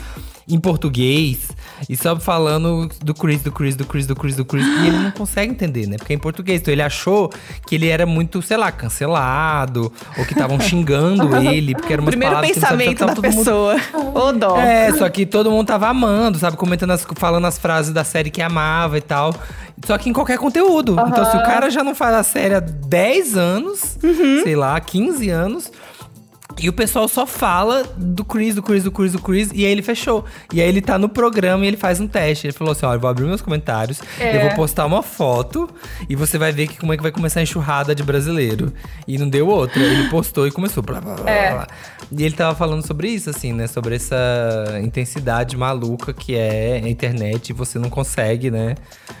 [0.51, 1.49] em português
[1.89, 4.65] e só falando do Chris, do Chris, do Chris, do Chris, do Chris.
[4.65, 5.97] E ele não consegue entender, né?
[5.97, 6.61] Porque é em português.
[6.61, 7.31] Então ele achou
[7.65, 12.11] que ele era muito, sei lá, cancelado, ou que estavam xingando ele, porque era umas
[12.11, 13.75] Primeiro palavras que pensamento tava da mundo pessoa.
[14.13, 14.57] Ô, dó.
[14.57, 16.57] é, só que todo mundo tava amando, sabe?
[16.57, 19.33] Comentando, as, falando as frases da série que amava e tal.
[19.85, 20.95] Só que em qualquer conteúdo.
[21.07, 23.97] Então, se o cara já não faz a série há 10 anos,
[24.43, 25.71] sei lá, 15 anos.
[26.59, 29.49] E o pessoal só fala do Chris, do Chris, do Chris, do Chris.
[29.53, 30.25] E aí ele fechou.
[30.53, 32.47] E aí ele tá no programa e ele faz um teste.
[32.47, 34.35] Ele falou assim: ó, eu vou abrir meus comentários, É.
[34.37, 35.69] eu vou postar uma foto
[36.09, 38.71] e você vai ver que como é que vai começar a enxurrada de brasileiro.
[39.07, 39.81] E não deu outra.
[39.81, 40.83] Ele postou e começou.
[40.83, 41.51] Blá, blá, blá, É.
[41.53, 41.67] blá.
[42.11, 43.67] E ele tava falando sobre isso, assim, né?
[43.67, 48.75] Sobre essa intensidade maluca que é a internet e você não consegue, né?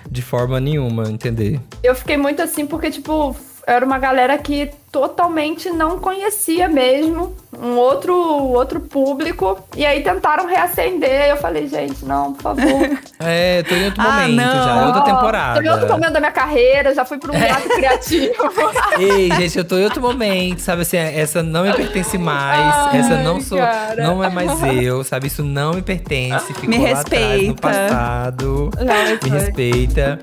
[0.09, 1.59] De forma nenhuma entender.
[1.81, 3.35] Eu fiquei muito assim porque, tipo,
[3.67, 9.57] era uma galera que totalmente não conhecia mesmo um outro, outro público.
[9.75, 11.29] E aí tentaram reacender.
[11.29, 12.89] Eu falei, gente, não, por favor.
[13.23, 14.63] É, tô em outro Ah, momento não.
[14.63, 15.61] já, é outra temporada.
[15.61, 18.33] Tô em outro momento da minha carreira, já fui para um lado criativo.
[18.97, 22.97] Ei, gente, eu tô em outro momento, sabe assim, essa não me pertence mais, Ai,
[22.99, 24.03] essa não sou, cara.
[24.03, 24.51] não é mais
[24.83, 25.27] eu, sabe?
[25.27, 27.61] Isso não me pertence, ficou Me lá atrás, no respeita.
[27.61, 28.69] passado.
[28.79, 30.19] Não, Me respeita.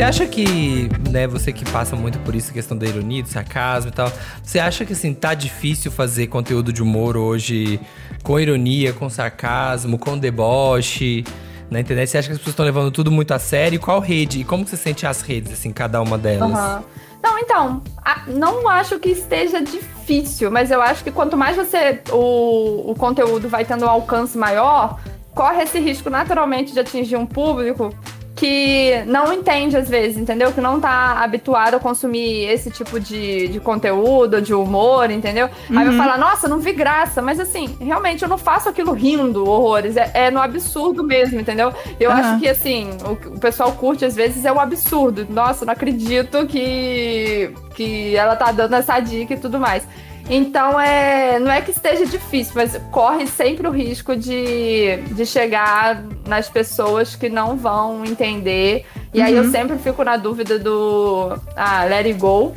[0.00, 3.90] Você acha que, né, você que passa muito por isso, questão da ironia, do sarcasmo
[3.90, 4.10] e tal,
[4.42, 7.78] você acha que, assim, tá difícil fazer conteúdo de humor hoje
[8.22, 11.22] com ironia, com sarcasmo, com deboche
[11.70, 12.08] na internet?
[12.08, 13.78] Você acha que as pessoas estão levando tudo muito a sério?
[13.78, 14.40] Qual rede?
[14.40, 16.50] E como você sente as redes, assim, cada uma delas?
[16.50, 16.82] Aham.
[17.22, 22.00] Não, então, a- não acho que esteja difícil, mas eu acho que quanto mais você
[22.10, 24.98] o, o conteúdo vai tendo um alcance maior,
[25.34, 27.94] corre esse risco naturalmente de atingir um público
[28.40, 30.50] que não entende às vezes, entendeu?
[30.50, 35.50] Que não tá habituado a consumir esse tipo de, de conteúdo, de humor, entendeu?
[35.68, 39.46] Aí vai falar, nossa, não vi graça, mas assim, realmente eu não faço aquilo rindo
[39.46, 41.70] horrores, é, é no absurdo mesmo, entendeu?
[42.00, 42.20] Eu Aham.
[42.20, 45.26] acho que assim, o que o pessoal curte às vezes é o absurdo.
[45.28, 49.86] Nossa, não acredito que, que ela tá dando essa dica e tudo mais.
[50.32, 56.04] Então, é, não é que esteja difícil, mas corre sempre o risco de, de chegar
[56.24, 58.86] nas pessoas que não vão entender.
[59.12, 62.54] E aí eu sempre fico na dúvida do ah, let it go.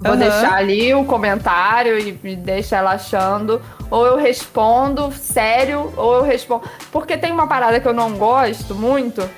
[0.00, 0.16] Vou Aham.
[0.16, 3.60] deixar ali o comentário e me deixa ela achando.
[3.90, 6.62] Ou eu respondo sério, ou eu respondo.
[6.90, 9.28] Porque tem uma parada que eu não gosto muito.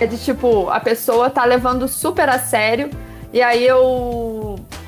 [0.00, 2.88] É de tipo, a pessoa tá levando super a sério.
[3.32, 4.45] E aí eu.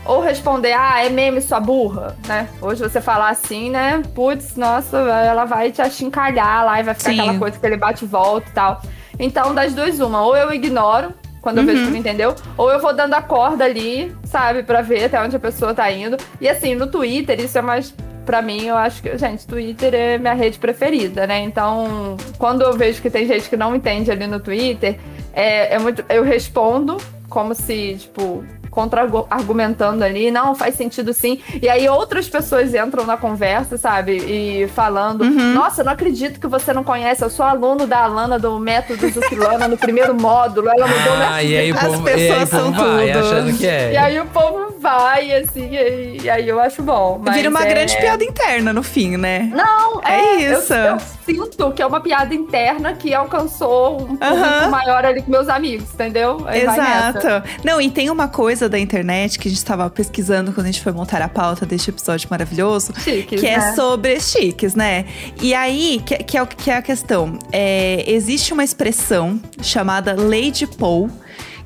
[0.09, 2.49] Ou responder, ah, é meme sua burra, né?
[2.62, 4.03] Hoje você falar assim, né?
[4.14, 7.21] Putz, nossa, ela vai te achincalhar lá e vai ficar Sim.
[7.21, 8.83] aquela coisa que ele bate e volta e tal.
[9.18, 10.25] Então, das duas, uma.
[10.25, 13.64] Ou eu ignoro quando eu vejo que não entendeu, ou eu vou dando a corda
[13.64, 16.16] ali, sabe, pra ver até onde a pessoa tá indo.
[16.40, 17.94] E assim, no Twitter, isso é mais
[18.25, 21.40] pra mim, eu acho que, gente, Twitter é minha rede preferida, né?
[21.40, 24.99] Então, quando eu vejo que tem gente que não entende ali no Twitter,
[25.33, 26.05] é, é muito.
[26.09, 28.44] Eu respondo como se, tipo,
[28.79, 31.41] contra-argumentando ali, não, faz sentido sim.
[31.61, 34.17] E aí outras pessoas entram na conversa, sabe?
[34.17, 35.55] E falando, Uhum.
[35.55, 39.67] nossa, não acredito que você não conhece, eu sou aluno da Alana do método Zucilana
[39.69, 42.73] no primeiro módulo, ela mudou minha Ah, e aí As povo, e aí pessoas são
[42.73, 43.19] vai tudo.
[43.19, 43.93] achando que é.
[43.93, 47.21] E aí o povo vai, assim, e, e aí eu acho bom.
[47.33, 49.51] Vira uma é- grande piada interna no fim, né?
[49.53, 50.73] Não, É é, isso.
[50.73, 54.69] Eu, eu sinto que é uma piada interna que alcançou um público Aham.
[54.71, 56.43] maior ali com meus amigos, entendeu?
[56.47, 56.62] Aí.
[56.62, 57.27] Exato.
[57.64, 60.83] Não, e tem uma coisa da internet que a gente tava pesquisando quando a gente
[60.83, 62.92] foi montar a pauta deste episódio maravilhoso.
[62.98, 63.74] Chiques, que é né?
[63.74, 65.04] sobre chiques, né?
[65.40, 67.38] E aí, que, que é, que é a questão.
[67.52, 71.09] É, existe uma expressão chamada Lady Poe.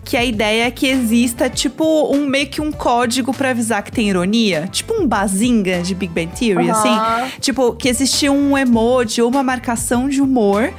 [0.04, 3.92] Que a ideia é que exista, tipo, um meio que um código pra avisar que
[3.92, 4.68] tem ironia.
[4.72, 7.22] Tipo um bazinga de Big Bang Theory, Aham.
[7.22, 7.32] assim.
[7.40, 10.74] Tipo, que existia um emoji ou uma marcação de humor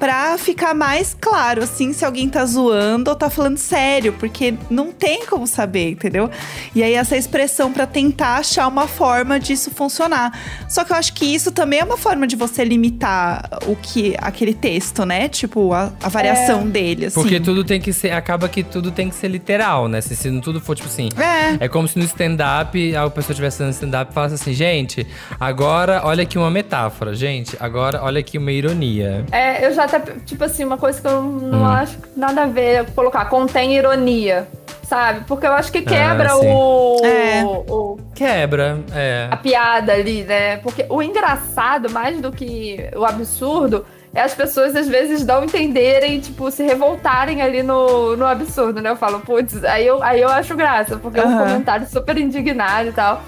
[0.00, 4.90] pra ficar mais claro, assim, se alguém tá zoando ou tá falando sério, porque não
[4.90, 6.30] tem como saber, entendeu?
[6.74, 10.32] E aí essa expressão pra tentar achar uma forma disso funcionar.
[10.68, 14.14] Só que eu acho que isso também é uma forma de você limitar o que
[14.18, 15.28] aquele texto, né?
[15.28, 17.20] Tipo, a, a variação dele, assim.
[17.20, 18.12] Porque tudo tem que ser.
[18.12, 20.00] Acaba que tudo tem que ser literal, né?
[20.00, 21.10] Se, se não tudo for, tipo assim.
[21.18, 21.66] É.
[21.66, 25.06] É como se no stand-up, a pessoa estivesse fazendo stand-up e falasse assim, gente,
[25.38, 29.26] agora olha aqui uma metáfora, gente, agora olha aqui uma ironia.
[29.30, 31.66] É, eu já até, tipo assim, uma coisa que eu não Hum.
[31.66, 34.46] acho nada a ver colocar, contém ironia,
[34.84, 35.20] sabe?
[35.26, 37.42] Porque eu acho que quebra Ah, o, É.
[37.44, 39.28] o- Quebra, é.
[39.30, 40.56] a piada ali, né?
[40.58, 46.18] Porque o engraçado, mais do que o absurdo, é as pessoas às vezes não entenderem,
[46.20, 48.90] tipo, se revoltarem ali no, no absurdo, né?
[48.90, 52.88] Eu falo, putz, aí eu, aí eu acho graça, porque é um comentário super indignado
[52.88, 53.22] e tal.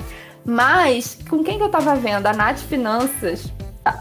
[0.44, 2.26] Mas, com quem que eu tava vendo?
[2.26, 3.46] A Nath Finanças.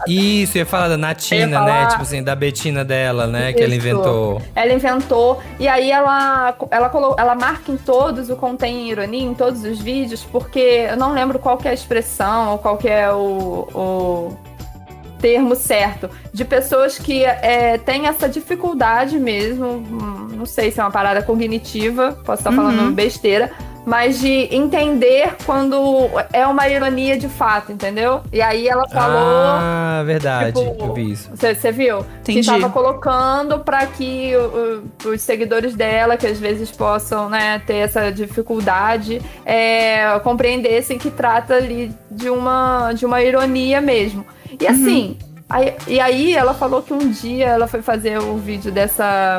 [0.06, 1.72] Isso, ia falar da Natina, né?
[1.72, 3.52] falar- Tipo assim, da Betina dela, né?
[3.52, 3.86] Que ela Isso.
[3.88, 4.40] inventou.
[4.54, 9.34] Ela inventou, e aí ela, ela, colo- ela marca em todos o contém ironia, em
[9.34, 12.88] todos os vídeos, porque eu não lembro qual que é a expressão ou qual que
[12.88, 14.36] é o, o
[15.20, 20.82] termo certo, de pessoas que é, têm essa dificuldade mesmo, hum, não sei se é
[20.82, 22.92] uma parada cognitiva, posso estar falando Uhum.
[22.92, 23.50] besteira,
[23.84, 28.20] mas de entender quando é uma ironia de fato, entendeu?
[28.32, 29.18] E aí ela falou.
[29.18, 30.52] Ah, verdade.
[30.58, 31.30] Tipo, eu vi isso.
[31.34, 32.00] Você viu?
[32.20, 32.40] Entendi.
[32.40, 37.60] Que tava colocando pra que o- o- os seguidores dela, que às vezes possam né,
[37.66, 44.24] ter essa dificuldade, é, compreendessem que trata ali de uma, de uma ironia mesmo.
[44.60, 45.16] E assim,
[45.48, 49.38] aí- e aí ela falou que um dia ela foi fazer o vídeo dessa,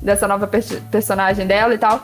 [0.00, 2.02] dessa nova pers- personagem dela e tal.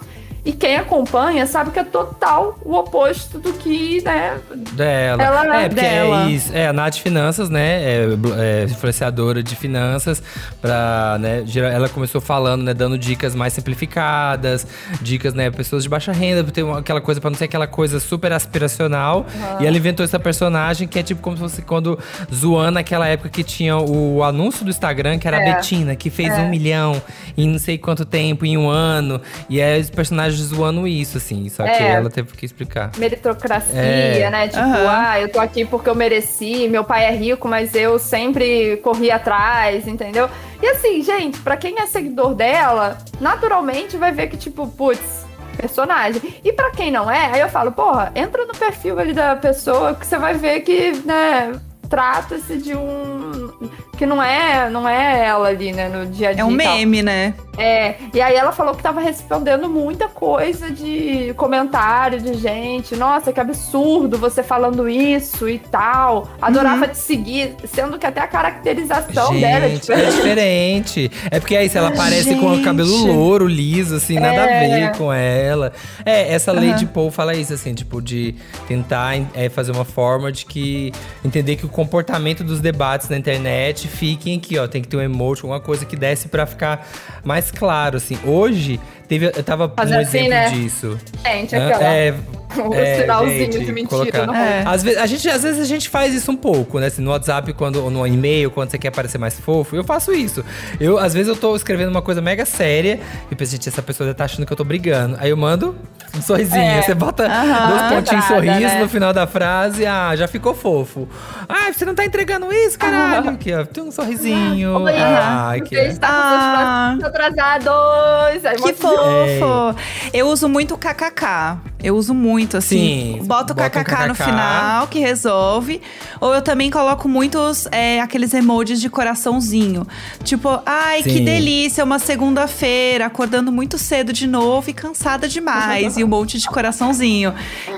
[0.48, 4.38] E quem acompanha sabe que é total o oposto do que, né?
[4.72, 5.22] Dela.
[5.22, 6.24] Ela- é, porque dela.
[6.24, 6.50] é isso.
[6.54, 7.82] É, a Nath Finanças, né?
[7.82, 8.06] É,
[8.38, 10.22] é influenciadora de finanças.
[10.58, 12.72] Pra, né, ela começou falando, né?
[12.72, 14.66] Dando dicas mais simplificadas.
[15.02, 15.50] Dicas, né?
[15.50, 19.26] Pessoas de baixa renda, uma- aquela coisa, pra não ser aquela coisa super aspiracional.
[19.61, 21.98] E ela inventou essa personagem que é tipo como se fosse quando
[22.34, 25.50] zoando naquela época que tinha o anúncio do Instagram, que era É.
[25.50, 27.02] a Betina, que fez um milhão
[27.37, 29.20] em não sei quanto tempo, em um ano.
[29.50, 31.48] E é os personagens zoando isso, assim.
[31.48, 31.92] Só que É.
[31.92, 32.90] ela teve que explicar.
[32.96, 34.31] meritocracia, É.
[34.31, 34.48] né?
[34.48, 34.87] Tipo, Aham.
[34.88, 39.11] ah, eu tô aqui porque eu mereci, meu pai é rico, mas eu sempre corri
[39.11, 40.29] atrás, entendeu?
[40.62, 45.24] E assim, gente, pra quem é seguidor dela, naturalmente vai ver que, tipo, putz,
[45.57, 46.20] personagem.
[46.44, 49.94] E pra quem não é, aí eu falo, porra, entra no perfil ali da pessoa
[49.94, 51.53] que você vai ver que, né,
[51.88, 53.47] trata-se de um
[53.97, 56.42] que não é, não é ela ali, né, no dia a dia.
[56.42, 57.35] É um meme, né?
[57.57, 62.94] É, e aí ela falou que tava respondendo muita coisa de comentário de gente.
[62.94, 66.29] Nossa, que absurdo você falando isso e tal.
[66.40, 66.92] Adorava Uhum.
[66.92, 70.14] te seguir, sendo que até a caracterização dela é Gente, é diferente.
[70.14, 71.11] diferente.
[71.33, 72.64] É porque aí se ela aparece com o Gente.
[72.64, 74.68] cabelo louro, liso, assim, nada a É.
[74.90, 75.73] ver com ela.
[76.05, 76.61] É, essa Aham.
[76.64, 78.37] Lady Paul fala isso, assim, tipo, de
[78.68, 80.92] tentar é, fazer uma forma de que.
[81.25, 83.47] Entender que o comportamento dos debates na internet
[83.88, 84.66] fiquem aqui, ó.
[84.66, 86.88] Tem que ter um emoji, alguma coisa que desse pra ficar
[87.24, 88.18] mais claro, assim.
[88.24, 90.51] Hoje, teve, eu tava Fazer um assim, exemplo né?
[90.51, 90.99] disso.
[91.25, 91.66] Gente, Hã?
[91.68, 91.85] aquela.
[91.85, 92.14] É,
[92.59, 94.27] o é, sinalzinho gente, de mentira colocar.
[94.27, 94.62] no É.
[94.66, 96.87] às vezes, a gente, às vezes a gente faz isso um pouco, né?
[96.87, 100.12] Assim, no WhatsApp, quando, ou no e-mail, quando você quer parecer mais fofo, eu faço
[100.12, 100.44] isso.
[100.81, 104.12] Eu, às vezes eu tô escrevendo uma coisa mega séria e penso, gente, essa pessoa
[104.14, 105.16] tá achando que eu tô brigando.
[105.21, 105.77] Aí eu mando
[106.16, 106.62] um sorrisinho.
[106.62, 106.83] É.
[106.83, 107.68] Você bota Aham.
[107.68, 108.81] dois pontinhos Entrada, sorriso né?
[108.81, 111.07] no final da frase, ah, já ficou fofo.
[111.47, 113.29] Ah, você não tá entregando isso, caralho?
[113.31, 114.79] Aqui, ó, tem um sorrisinho.
[114.83, 116.99] Oi, Ah, você que está com Ah.
[117.03, 118.44] atrasados.
[118.47, 119.78] Aí Que mostra- fofo!
[120.12, 121.58] Eu uso muito kkk.
[121.80, 123.18] Eu uso muito, assim.
[123.18, 125.80] Sim, Boto o kkk no final, que resolve.
[126.20, 129.86] Ou eu também coloco muitos é, aqueles emojis de coraçãozinho.
[130.24, 131.24] Tipo, ai, que Sim.
[131.24, 135.96] delícia, uma segunda-feira, acordando muito cedo de novo e cansada demais.
[135.96, 137.32] e um monte de coraçãozinho.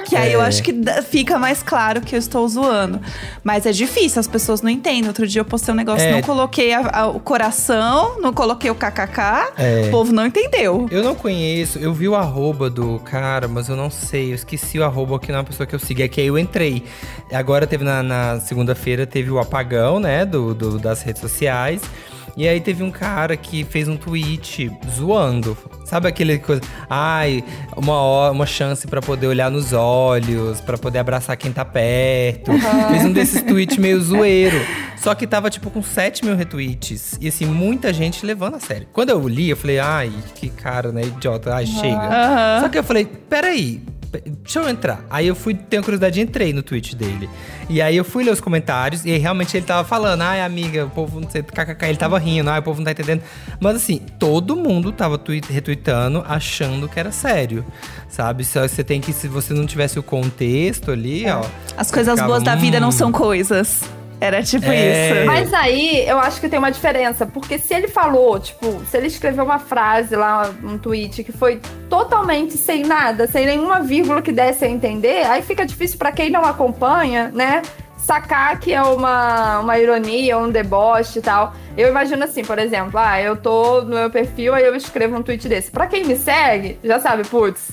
[0.06, 0.46] Que aí eu É.
[0.46, 0.74] acho que
[1.10, 3.00] fica mais claro que eu estou zoando.
[3.44, 5.08] Mas é difícil, as pessoas não entendem.
[5.08, 6.12] Outro dia eu postei um negócio, É.
[6.12, 9.52] não coloquei a- a- o coração, não coloquei o kkk.
[9.58, 9.84] É.
[9.88, 10.88] O povo não entendeu.
[10.90, 14.78] Eu não conheço, eu vi o arroba do cara, mas eu não sei, eu esqueci
[14.78, 16.84] o arroba que não é pessoa que eu sigo, é que aí eu entrei.
[17.32, 21.82] Agora teve na, na segunda-feira, teve o apagão, né, do, do- das redes sociais.
[22.36, 25.56] E aí teve um cara que fez um tweet zoando.
[25.84, 27.42] Sabe aquele coisa, ai,
[27.76, 32.52] uma, uma chance pra poder olhar nos olhos, pra poder abraçar quem tá perto.
[32.90, 34.56] Fez um desses tweets meio zoeiro.
[34.96, 37.18] Só que tava, tipo, com 7 mil retweets.
[37.20, 38.86] E, assim, muita gente levando a sério.
[38.92, 41.54] Quando eu li, eu falei, ai, que cara, né, idiota.
[41.54, 41.96] Ai, chega.
[41.96, 42.60] Aham.
[42.60, 45.04] Só que eu falei, peraí, pe- deixa eu entrar.
[45.08, 47.28] Aí eu fui, tenho curiosidade, entrei no tweet dele.
[47.68, 50.86] E aí eu fui ler os comentários e aí realmente ele tava falando, ai, amiga,
[50.86, 53.22] o povo não sei, kkk, ele tava rindo, ai, o povo não tá entendendo.
[53.60, 57.64] Mas assim, todo mundo tava retweetando achando que era sério,
[58.08, 58.44] sabe?
[58.44, 61.44] Só você tem que, se você não tivesse o contexto ali, ó.
[61.76, 62.92] As coisas ficava, boas da vida não hum.
[62.92, 63.82] são coisas.
[64.20, 65.16] Era tipo É.
[65.20, 65.26] isso.
[65.26, 69.06] Mas aí eu acho que tem uma diferença, porque se ele falou, tipo, se ele
[69.06, 74.30] escreveu uma frase lá, um tweet que foi totalmente sem nada, sem nenhuma vírgula que
[74.30, 77.62] desse a entender, aí fica difícil pra quem não acompanha, né?
[77.96, 81.54] Sacar que é uma, uma ironia, um deboche e tal.
[81.76, 85.22] Eu imagino assim, por exemplo, ah, eu tô no meu perfil, aí eu escrevo um
[85.22, 85.70] tweet desse.
[85.70, 87.70] Pra quem me segue, já sabe, putz,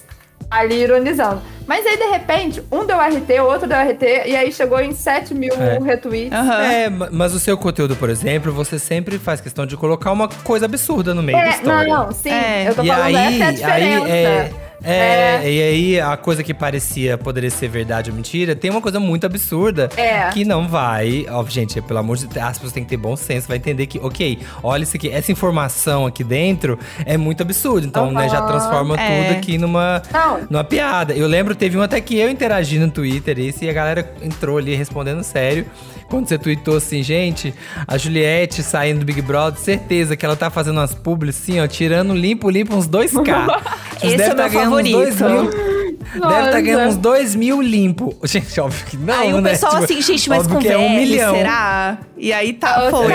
[0.49, 1.41] ali ironizando.
[1.65, 4.93] Mas aí, de repente, um deu RT, o outro deu RT, e aí chegou em
[4.93, 5.77] 7 mil É.
[5.79, 6.31] retweets.
[6.31, 6.62] Aham.
[6.63, 10.29] É, ma- mas o seu conteúdo, por exemplo, você sempre faz questão de colocar uma
[10.29, 11.93] coisa absurda no meio da É, história.
[11.93, 12.69] não, sim, É.
[12.69, 14.07] eu tô E falando aí, essa é a aí diferença.
[14.10, 14.51] é,
[14.83, 15.51] é, É.
[15.51, 19.25] e aí a coisa que parecia poderia ser verdade ou mentira, tem uma coisa muito
[19.25, 20.29] absurda É.
[20.29, 21.25] que não vai.
[21.29, 23.85] Ó, gente, pelo amor de Deus, as pessoas têm que ter bom senso, vai entender
[23.87, 27.85] que, ok, olha isso aqui, essa informação aqui dentro é muito absurda.
[27.87, 29.23] Então, né, já transforma É.
[29.23, 30.41] tudo aqui numa, Não.
[30.49, 31.13] numa piada.
[31.13, 34.75] Eu lembro, teve um até que eu interagi no Twitter, e a galera entrou ali
[34.75, 35.65] respondendo sério.
[36.09, 37.53] Quando você tweetou assim, gente,
[37.85, 41.67] a Juliette saindo do Big Brother, certeza que ela tá fazendo umas publis assim, ó,
[41.67, 43.45] tirando limpo, limpo uns 2K.
[44.03, 44.97] Esse é o meu favorito.
[44.97, 46.62] Uns 2 mil, deve estar Nossa.
[46.62, 48.15] ganhando uns 2 mil limpo.
[48.23, 49.51] Gente, óbvio que não, aí o né?
[49.51, 51.36] pessoal Tipo, assim, gente, mas com que é um milhão.
[51.36, 51.97] será?
[52.17, 53.07] E aí tá, Ah, foi.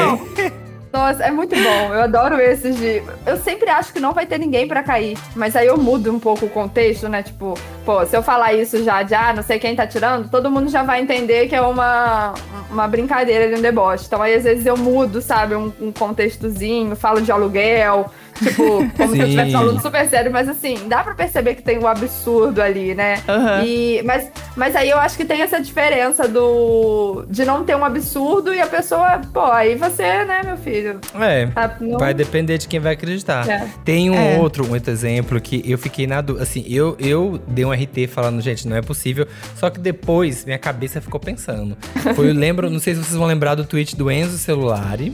[0.93, 1.95] Nossa, é muito bom.
[1.95, 3.03] Eu adoro esses de.
[3.25, 5.17] Eu sempre acho que não vai ter ninguém pra cair.
[5.35, 7.23] Mas aí eu mudo um pouco o contexto, né?
[7.23, 10.69] Tipo, pô, se eu falar isso já, já, não sei quem tá tirando, todo mundo
[10.71, 12.35] já vai entender que é uma,
[12.71, 14.05] uma brincadeira de um deboche.
[14.07, 15.55] Então aí às vezes eu mudo, sabe?
[15.55, 18.11] Um, um contextozinho, falo de aluguel.
[18.43, 19.23] Tipo, como se eu Sim.
[19.23, 23.21] estivesse falando super sério, mas assim, dá pra perceber que tem um absurdo ali, né?
[23.29, 23.63] Aham.
[23.65, 27.85] E, mas, mas aí eu acho que tem essa diferença do de não ter um
[27.85, 30.99] absurdo e a pessoa, pô, aí você, né, meu filho?
[31.21, 31.47] É.
[31.47, 33.49] tá- não- Vai depender de quem vai acreditar.
[33.49, 33.67] É.
[33.85, 34.39] Tem um É.
[34.39, 36.43] outro, um outro exemplo que eu fiquei na dúvida.
[36.43, 39.27] Assim, eu, eu dei um RT falando, gente, não é possível.
[39.57, 41.77] Só que depois minha cabeça ficou pensando.
[42.15, 45.13] Foi, eu lembro, não sei se vocês vão lembrar do tweet do Enzo Celulari.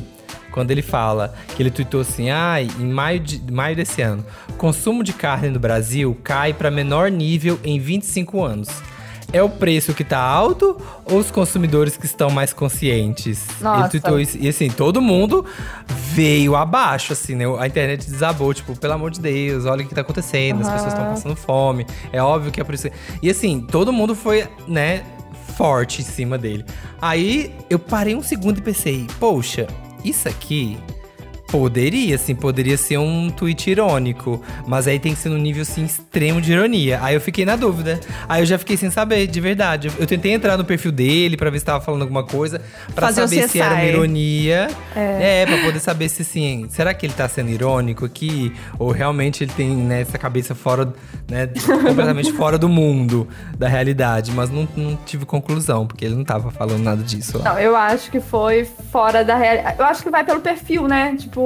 [0.58, 5.04] Quando ele fala que ele tweetou assim: ah, em maio, de, maio desse ano, consumo
[5.04, 8.68] de carne no Brasil cai para menor nível em 25 anos.
[9.32, 13.46] É o preço que tá alto ou os consumidores que estão mais conscientes?
[13.60, 13.88] Ele Nossa.
[13.88, 14.36] tweetou isso.
[14.40, 15.46] E assim, todo mundo
[15.86, 17.44] veio abaixo, assim, né?
[17.60, 20.92] A internet desabou, tipo, pelo amor de Deus, olha o que tá acontecendo, as pessoas
[20.92, 21.86] estão passando fome.
[22.12, 22.88] É óbvio que é por isso.
[23.22, 25.04] E assim, todo mundo foi, né,
[25.56, 26.64] forte em cima dele.
[27.00, 29.68] Aí eu parei um segundo e pensei, poxa,
[30.04, 30.78] isso aqui.
[31.48, 34.42] Poderia, assim, poderia ser um tweet irônico.
[34.66, 36.98] Mas aí tem que ser num nível, assim, extremo de ironia.
[37.02, 37.98] Aí eu fiquei na dúvida.
[38.28, 39.90] Aí eu já fiquei sem saber, de verdade.
[39.98, 42.60] Eu tentei entrar no perfil dele pra ver se tava falando alguma coisa.
[42.94, 44.68] Fazer o saber se era uma ironia.
[44.94, 45.46] É.
[45.46, 48.52] pra poder saber se, assim, será que ele tá sendo irônico aqui?
[48.78, 50.92] Ou realmente ele tem, né, essa cabeça fora,
[51.30, 54.32] né, completamente fora do mundo, da realidade.
[54.32, 57.52] Mas não, não tive conclusão, porque ele não tava falando nada disso lá.
[57.54, 59.76] Não, eu acho que foi fora da realidade.
[59.78, 61.16] Eu acho que vai pelo perfil, né?
[61.18, 61.37] Tipo.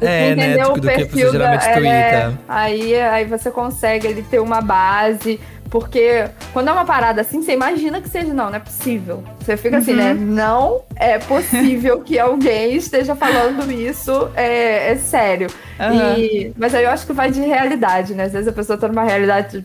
[0.00, 2.38] É, né, o do que você perfil geralmente da, é, twitta.
[2.48, 5.38] aí, aí você consegue ele ter uma base.
[5.68, 9.22] Porque quando é uma parada assim, você imagina que seja, não, não é possível.
[9.38, 10.12] Você fica assim, né?
[10.14, 15.48] Não é possível que alguém esteja falando isso, é, é sério.
[15.78, 16.18] Aham.
[16.18, 18.24] E, mas aí eu acho que vai de realidade, né?
[18.24, 19.64] Às vezes a pessoa tá numa realidade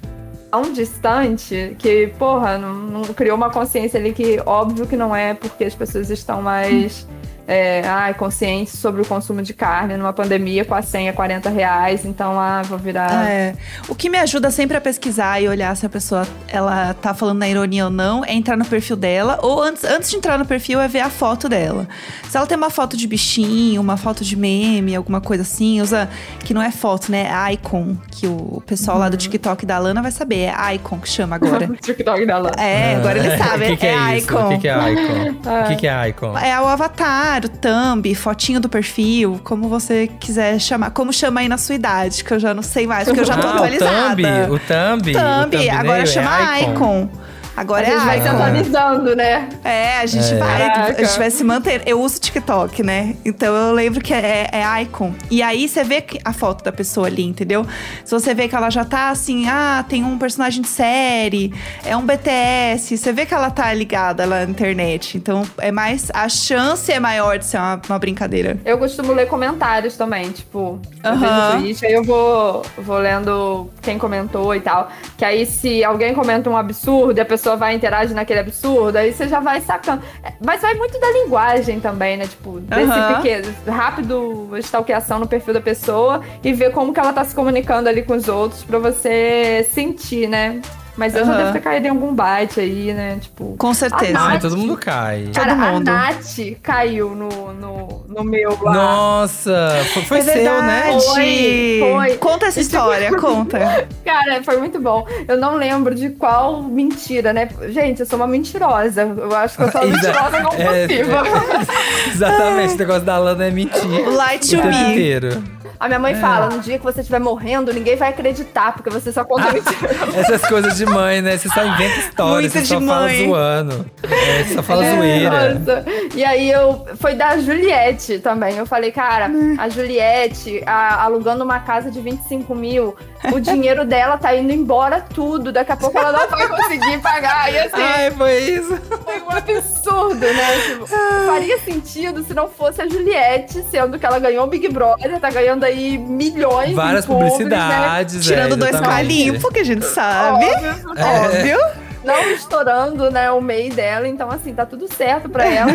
[0.51, 5.33] tão distante que, porra, não, não criou uma consciência ali que óbvio que não é
[5.33, 7.07] porque as pessoas estão mais
[7.47, 12.05] é, ai, consciente sobre o consumo de carne numa pandemia com a senha 40 reais,
[12.05, 13.29] então ah, vou virar.
[13.29, 13.55] É.
[13.87, 17.39] O que me ajuda sempre a pesquisar e olhar se a pessoa ela tá falando
[17.39, 19.39] na ironia ou não é entrar no perfil dela.
[19.41, 21.87] Ou antes, antes de entrar no perfil é ver a foto dela.
[22.29, 26.09] Se ela tem uma foto de bichinho, uma foto de meme, alguma coisa assim, usa.
[26.39, 27.27] Que não é foto, né?
[27.29, 27.95] É icon.
[28.11, 30.51] Que o pessoal lá do TikTok da Lana vai saber.
[30.51, 31.67] É icon que chama agora.
[31.81, 32.55] TikTok da Lana.
[32.57, 33.65] É, agora ele sabe.
[33.65, 34.45] O que, que é, icon.
[34.45, 35.49] O que, que é icon?
[35.63, 36.37] O que, que é icon?
[36.37, 40.91] É o avatar, o thumb, fotinho do perfil, como você quiser chamar.
[40.91, 43.37] Como chama aí na sua idade, que eu já não sei mais, porque eu já
[43.37, 44.13] tô ah, atualizada.
[44.13, 45.13] O thumb, o thumb.
[45.13, 47.09] Thumb, o agora thumbnail chama é icon.
[47.55, 49.47] Agora a gente é vai atualizando, né?
[49.63, 50.37] É, a gente É.
[50.37, 51.05] vai, a Caraca.
[51.05, 51.81] gente vai se manter.
[51.85, 53.15] Eu uso TikTok, né?
[53.23, 55.13] Então eu lembro que é, é icon.
[55.31, 57.65] E aí você vê a foto da pessoa ali, entendeu?
[58.03, 61.53] Se você vê que ela já tá assim, ah, tem um personagem de série,
[61.85, 65.17] é um BTS, você vê que ela tá ligada lá na internet.
[65.17, 66.11] Então é mais.
[66.13, 68.57] A chance é maior de ser uma, uma brincadeira.
[68.65, 71.19] Eu costumo ler comentários também, tipo, às Aham.
[71.19, 74.89] vezes no Twitch, aí eu vou, vou lendo quem comentou e tal.
[75.17, 79.13] Que aí, se alguém comenta um absurdo e a pessoa vai interagir naquele absurdo, aí
[79.13, 80.01] você já vai sacando.
[80.23, 82.25] É, Mas vai muito da linguagem também, né?
[82.27, 83.15] Tipo, desse Aham.
[83.17, 87.87] pequeno, rápido stalkeação no perfil da pessoa e ver como que ela tá se comunicando
[87.89, 90.61] ali com os outros pra você sentir, né?
[90.97, 91.37] Mas eu já Aham.
[91.39, 93.17] devo ter caído em algum bite aí, né?
[93.21, 93.55] Tipo.
[93.57, 94.17] Com certeza.
[94.17, 95.29] Ah, Ai, todo mundo cai.
[95.35, 95.85] Cara, a mundo.
[95.85, 98.73] Nath caiu no, no, no meu lá.
[98.73, 100.83] Nossa, foi, foi é seu, né?
[100.99, 102.17] Foi, foi.
[102.17, 103.87] Conta essa E, tipo, história, conta.
[104.05, 105.05] Cara, foi muito bom.
[105.27, 107.49] Eu não lembro de qual mentira, né?
[107.69, 109.01] Gente, eu sou uma mentirosa.
[109.01, 111.23] Eu acho que eu sou uma mentirosa compulsiva.
[112.07, 114.09] é, Exatamente, o negócio da Lana é mentir.
[114.09, 114.91] Light o to me.
[114.91, 115.43] inteiro.
[115.77, 116.15] A minha mãe É.
[116.15, 119.51] fala: no dia que você estiver morrendo, ninguém vai acreditar, porque você só Ah, conta
[119.51, 119.89] mentira.
[120.15, 121.37] Essas coisas de mãe, né?
[121.37, 123.25] Você só inventa histórias, Muito você de só fala mãe.
[123.27, 123.85] zoando.
[124.03, 125.53] É, você só fala É, zoeira.
[125.55, 125.85] nossa.
[126.15, 126.85] E aí eu.
[126.99, 128.55] Foi da Juliette também.
[128.57, 132.95] Eu falei, cara, a Juliette a- alugando uma casa de 25 mil,
[133.33, 135.51] o dinheiro dela tá indo embora tudo.
[135.51, 137.51] Daqui a pouco ela não vai conseguir pagar.
[137.51, 138.77] E assim, Ai, foi isso.
[139.03, 140.59] Foi um absurdo, né?
[140.67, 145.19] Tipo, faria sentido se não fosse a Juliette, sendo que ela ganhou o Big Brother,
[145.19, 148.25] tá ganhando aí milhões Várias em publis, publicidades.
[148.25, 148.95] Tirando é, dois exatamente.
[148.97, 149.89] calinhos, porque a gente Né?
[149.89, 150.45] sabe.
[150.45, 151.03] Óbvio, É.
[151.25, 151.84] Óbvio.
[152.05, 155.71] Não estourando, né, o MEI dela, então assim, tá tudo certo pra ela.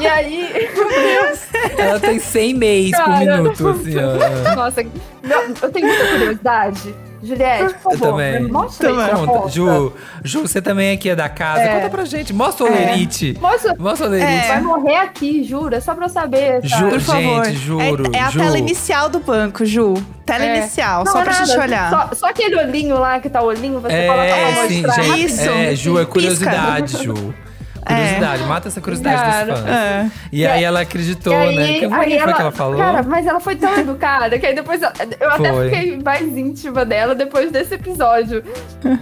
[0.00, 0.70] e aí,
[1.76, 4.54] Ela tem 100 mês por minuto, assim, ó.
[4.54, 4.82] nossa,
[5.22, 6.94] meu, eu tenho muita curiosidade.
[7.22, 8.42] Juliette, por favor, também.
[8.42, 9.48] me mostra aí Também.
[9.50, 9.92] Ju,
[10.24, 11.60] Ju, você também aqui é da casa.
[11.60, 11.76] É.
[11.76, 12.32] Conta pra gente.
[12.32, 13.36] Mostra o Lerite.
[13.40, 14.48] Mostra, Mostra o Lerite.
[14.48, 16.60] vai morrer aqui, juro, é só pra eu saber.
[16.62, 16.90] Ju- sabe?
[16.90, 17.44] Por favor.
[17.44, 18.38] Gente, juro, É, é a Ju.
[18.40, 19.94] tela inicial do banco, Ju.
[20.24, 20.58] Tela É.
[20.58, 21.90] inicial, Não, só é pra nada, gente olhar.
[21.90, 25.02] Só, só aquele olhinho lá que tá o olhinho, você É, coloca pra sim, mostrar.
[25.04, 25.24] gente.
[25.26, 25.48] Isso.
[25.50, 26.12] É, Ju, é Pisca.
[26.12, 27.34] curiosidade, Ju.
[27.86, 29.70] Curiosidade, mata essa curiosidade Cara, dos fãs.
[29.70, 30.10] É.
[30.32, 31.66] E aí ela acreditou, E aí, né?
[31.66, 32.78] Que, aí que foi que ela falou?
[32.78, 35.70] Cara, mas ela foi tão educada que aí depois eu, eu até Foi.
[35.70, 38.42] fiquei mais íntima dela depois desse episódio.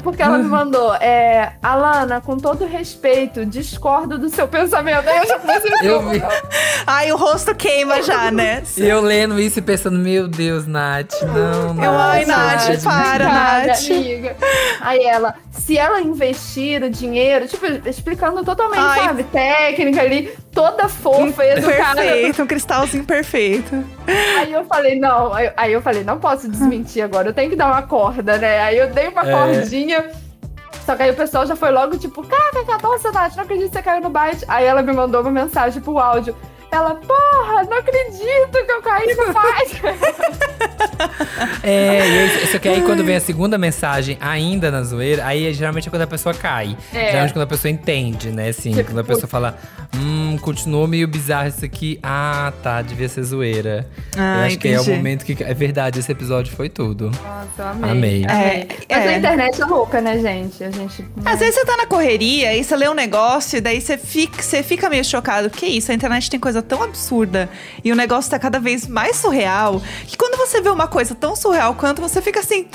[0.02, 5.08] Porque ela me mandou, é, Alana, com todo respeito, discordo do seu pensamento.
[5.08, 6.22] Aí eu já comecei a Eu vi.
[6.86, 8.62] Ai, o rosto queima já, né?
[8.76, 11.84] E eu lendo isso e pensando, meu Deus, Nath, não, não.
[11.84, 13.90] Eu, ai, Nath, Nath, para, Nath.
[13.90, 14.36] amiga.
[14.80, 19.00] Aí ela, se ela investir o dinheiro, tipo, explicando totalmente, Ai.
[19.00, 22.02] sabe, técnica ali, toda fofa e educada.
[22.02, 23.84] Perfeito, um cristalzinho perfeito.
[24.38, 27.66] Aí eu falei, não, aí, eu falei, não posso desmentir agora, eu tenho que dar
[27.68, 28.60] uma corda, né?
[28.60, 29.32] Aí eu dei uma É.
[29.32, 30.10] cordinha.
[30.84, 33.76] Só que aí o pessoal já foi logo tipo, kkk, nossa, Nath, não acredito que
[33.76, 34.44] você caiu no bite.
[34.48, 36.34] Aí ela me mandou uma mensagem pro áudio.
[36.70, 39.82] Ela, porra, não acredito que eu caí no bite.
[41.62, 45.86] É, aí, só que aí quando vem a segunda mensagem, ainda na zoeira, aí geralmente
[45.88, 46.76] é quando a pessoa cai.
[46.92, 47.06] É.
[47.06, 48.48] Geralmente quando a pessoa entende, né?
[48.48, 49.58] Assim, Tipo, quando a pessoa fala,
[49.96, 51.98] hum, continuou meio bizarro isso aqui.
[52.02, 53.86] Ah, tá, devia ser zoeira.
[54.16, 54.96] Ah, eu acho que aí é o entendi.
[54.96, 55.42] momento que.
[55.42, 57.10] É verdade, esse episódio foi tudo.
[57.22, 57.90] Nossa, eu amei.
[57.90, 58.24] Amei.
[58.24, 58.68] amei.
[58.88, 59.08] É, Mas é.
[59.08, 60.64] a internet é louca, né, gente?
[60.64, 61.04] A gente.
[61.24, 64.42] Às vezes você tá na correria e você lê um negócio e daí você fica,
[64.42, 65.50] você fica meio chocado.
[65.50, 65.90] Que isso?
[65.92, 67.48] A internet tem coisa tão absurda
[67.84, 71.34] e o negócio tá cada vez mais surreal que quando você vê uma coisa tão
[71.36, 72.66] surreal quanto, você fica assim: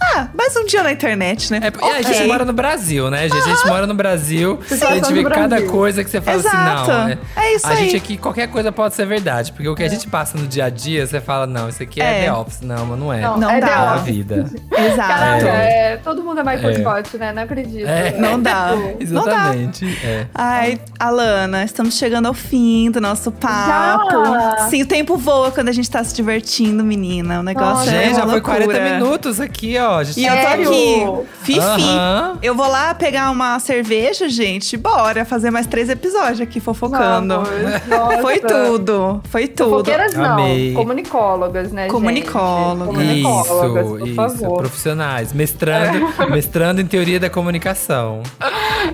[0.00, 1.60] ah, mais um dia na internet, né?
[1.62, 3.38] É, porque a gente mora no Brasil, né, gente?
[3.42, 4.56] A gente mora no Brasil.
[4.68, 6.90] tá a gente só vê cada coisa que você fala Exato.
[6.90, 7.08] assim, não.
[7.08, 7.76] É, É isso a aí.
[7.76, 9.52] gente aqui, qualquer coisa pode ser verdade.
[9.52, 12.00] Porque o que a gente passa no dia a dia, você fala, não, isso aqui
[12.00, 12.24] é, É.
[12.24, 12.60] The Office.
[12.62, 13.20] Não, mas não é.
[13.20, 13.66] Não, Não é dá.
[13.66, 14.46] É a vida.
[14.76, 14.96] Exato.
[15.08, 15.92] Caraca, É.
[15.92, 16.74] é, todo mundo é Michael É.
[16.80, 17.32] Scott, né?
[17.32, 17.86] Não acredito.
[17.88, 18.12] É.
[18.18, 18.74] Não dá.
[18.74, 18.94] Não dá.
[19.00, 19.98] Exatamente.
[20.04, 20.26] É.
[20.34, 24.24] Ai, Alana, estamos chegando ao fim do nosso papo.
[24.24, 24.68] Já?
[24.68, 27.40] Sim, o tempo voa quando a gente tá se divertindo, menina.
[27.40, 28.64] O negócio Nossa, é Gente, já foi loucura.
[28.66, 29.98] 40 minutos aqui, ó.
[29.98, 31.58] A gente E eu tô aqui, fifi.
[31.60, 32.38] Aham.
[32.42, 34.76] Eu vou lá pegar uma cerveja, gente.
[34.76, 37.42] Bora fazer mais três episódios aqui, fofocando.
[37.88, 38.18] Nossa.
[38.22, 39.70] Foi tudo, foi tudo.
[39.70, 40.72] Fofoqueiras não, Amei.
[40.74, 42.96] comunicólogas, né, Comunicólogas.
[43.06, 43.22] gente?
[43.22, 44.58] Comunicólogas, Isso, por isso, favor.
[44.58, 45.32] profissionais.
[45.32, 48.22] Mestrando, mestrando em teoria da comunicação.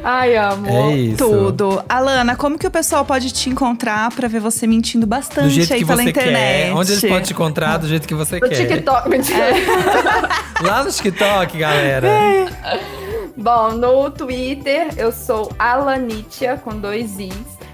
[0.05, 0.71] Ai, amor.
[0.93, 1.17] É isso.
[1.17, 1.83] Tudo.
[1.89, 5.73] Alana, como que o pessoal pode te encontrar pra ver você mentindo Do bastante jeito
[5.73, 6.35] aí que pela você internet?
[6.67, 6.73] quer.
[6.75, 8.67] Onde eles podem te encontrar, do jeito que você No quer.
[8.67, 9.39] TikTok, mentira.
[10.63, 12.09] Lá no TikTok, galera.
[13.37, 17.33] Bom, no Twitter eu sou Alanitia com dois Is.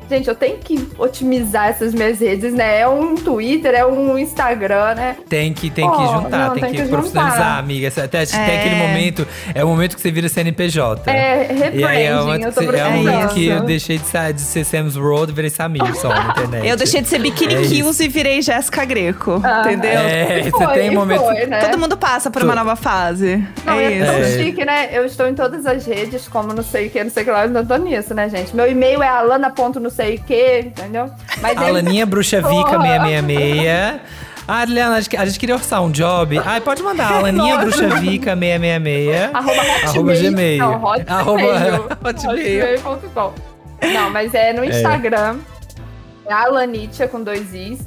[0.09, 2.80] Gente, eu tenho que otimizar essas minhas redes, né?
[2.80, 5.16] É um Twitter, é um Instagram, né?
[5.28, 7.59] Tem que, tem que Oh, juntar, não, tem, tem que, que profissionalizar, juntar.
[7.59, 7.88] amiga.
[7.88, 8.61] Até, até É.
[8.61, 11.11] aquele momento, é o momento que você vira CNPJ.
[11.11, 14.32] É, E aí é, rebranding, eu tô é o momento que eu deixei de ser,
[14.32, 16.66] de ser Sam's Road e virei Samir só na internet.
[16.68, 19.90] Eu deixei de ser Bikini É Kills e virei Jéssica Greco, Ah, entendeu?
[19.90, 21.24] É, você foi, tem e momentos.
[21.24, 21.61] foi, né?
[21.61, 23.44] Todo mundo passa por uma nova fase.
[23.64, 24.07] Não, é é isso.
[24.07, 24.44] tão É.
[24.44, 24.88] chique, né?
[24.92, 27.32] Eu estou em todas as redes, como não sei o que, não sei o que
[27.32, 28.55] lá, eu não tô nisso, né, gente?
[28.55, 29.50] Meu e-mail é alana.
[29.95, 31.11] Sei o que, entendeu?
[31.40, 33.07] Mas Alaninha Bruxa Vica Porra.
[33.07, 34.01] 666.
[34.47, 36.38] Ah, Adriana, a gente, queria orçar um job.
[36.45, 37.57] Ai, pode mandar, Alaninha.
[37.59, 39.34] Bruxa Vica 666.
[39.34, 39.88] Arroba hotmail.
[39.88, 40.59] Arroba gmail.
[40.59, 41.09] Não, hotmail.
[41.09, 43.34] Arroba hotmail.
[43.92, 45.38] Não, mas é no Instagram.
[46.26, 47.80] É Alanitia com dois Is.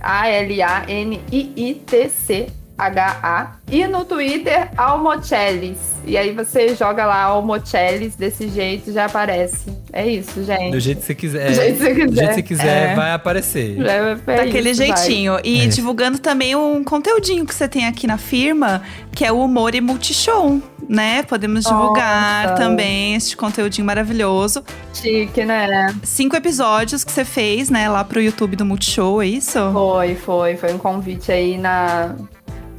[2.77, 3.57] A-L-A-N-I-I-T-C-H-A.
[3.69, 5.77] E no Twitter, Almochelis.
[6.05, 9.75] E aí você joga lá Almochelis desse jeito já aparece.
[9.91, 10.71] É isso, gente.
[10.71, 11.49] Do jeito que você quiser.
[11.49, 12.33] Do jeito que você Do jeito que quiser.
[12.33, 12.95] você quiser, É.
[12.95, 13.75] vai aparecer.
[13.77, 14.95] Já é Daquele isso, vai.
[14.97, 15.37] jeitinho.
[15.43, 15.67] E É.
[15.67, 19.81] divulgando também um conteúdinho que você tem aqui na firma, que é o Humor e
[19.81, 21.23] Multishow, né?
[21.23, 22.55] Podemos divulgar Nossa.
[22.63, 24.63] também este conteúdinho maravilhoso.
[24.93, 25.93] Chique, né?
[26.03, 29.59] Cinco episódios que você fez, né, lá pro YouTube do Multishow, é isso?
[29.73, 30.55] Foi, foi.
[30.55, 32.15] Foi um convite aí na.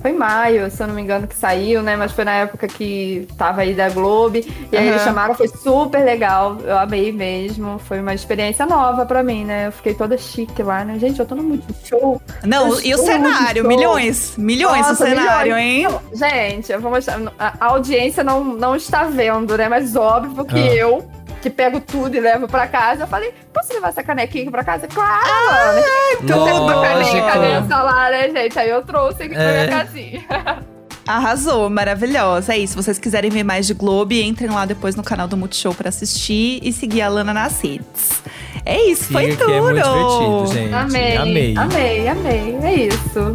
[0.00, 1.96] Foi em maio, se eu não me engano, que saiu, né?
[1.96, 4.36] Mas foi na época que tava aí da Globo.
[4.38, 4.86] E aí Aham.
[4.92, 6.56] eles chamaram, foi super legal.
[6.64, 7.78] Eu amei mesmo.
[7.80, 9.66] Foi uma experiência nova pra mim, né?
[9.66, 10.98] Eu fiquei toda chique lá, né?
[10.98, 12.20] Gente, eu tô no Multishow.
[12.44, 13.66] Não, Eu e o cenário?
[13.66, 14.34] Milhões.
[14.36, 15.92] Milhões Nossa, o cenário, milhões.
[15.92, 15.98] hein?
[16.14, 17.18] Gente, eu vou mostrar.
[17.38, 19.68] A a audiência não, não está vendo, né?
[19.68, 20.74] Mas óbvio que Ah.
[20.74, 21.04] eu,
[21.40, 24.86] que pego tudo e levo pra casa, eu falei, posso levar essa canequinha pra casa?
[24.88, 25.86] Claro, mano.
[26.22, 27.38] Eu tenho uma caneca Lógico.
[27.40, 28.58] nessa lá, né, gente?
[28.58, 29.66] Aí eu trouxe aqui pra É.
[29.66, 30.24] minha casinha.
[31.06, 32.52] Arrasou, maravilhosa.
[32.52, 32.72] É isso.
[32.74, 35.88] Se vocês quiserem ver mais de Globo, entrem lá depois no canal do Multishow pra
[35.88, 38.22] assistir e seguir a Lana nas redes.
[38.64, 39.46] É isso, foi Siga tudo.
[39.46, 40.74] que é muito divertido, gente.
[40.74, 41.54] Amei, Amei.
[41.56, 42.58] amei, amei.
[42.62, 43.34] É isso.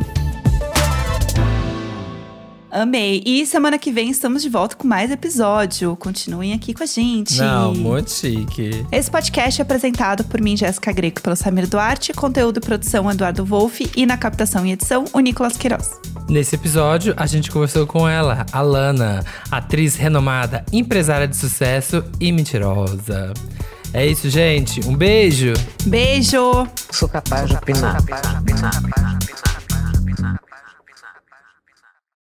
[2.73, 3.21] Amei.
[3.23, 5.95] E semana que vem estamos de volta com mais episódio.
[5.95, 7.37] Continuem aqui com a gente.
[7.37, 8.83] Não, muito chique.
[8.91, 13.45] Esse podcast é apresentado por mim, Jéssica Greco, pelo Samir Duarte, conteúdo e produção Eduardo
[13.45, 16.01] Wolff e na captação e edição o Nicolas Queiroz.
[16.27, 22.31] Nesse episódio, a gente conversou com ela, a Lana, atriz renomada, empresária de sucesso e
[22.31, 23.35] mentirosa.
[23.93, 24.83] É isso, gente.
[24.87, 25.53] Um beijo!
[25.85, 26.67] Beijo!
[26.91, 27.97] Sou capaz de opinar.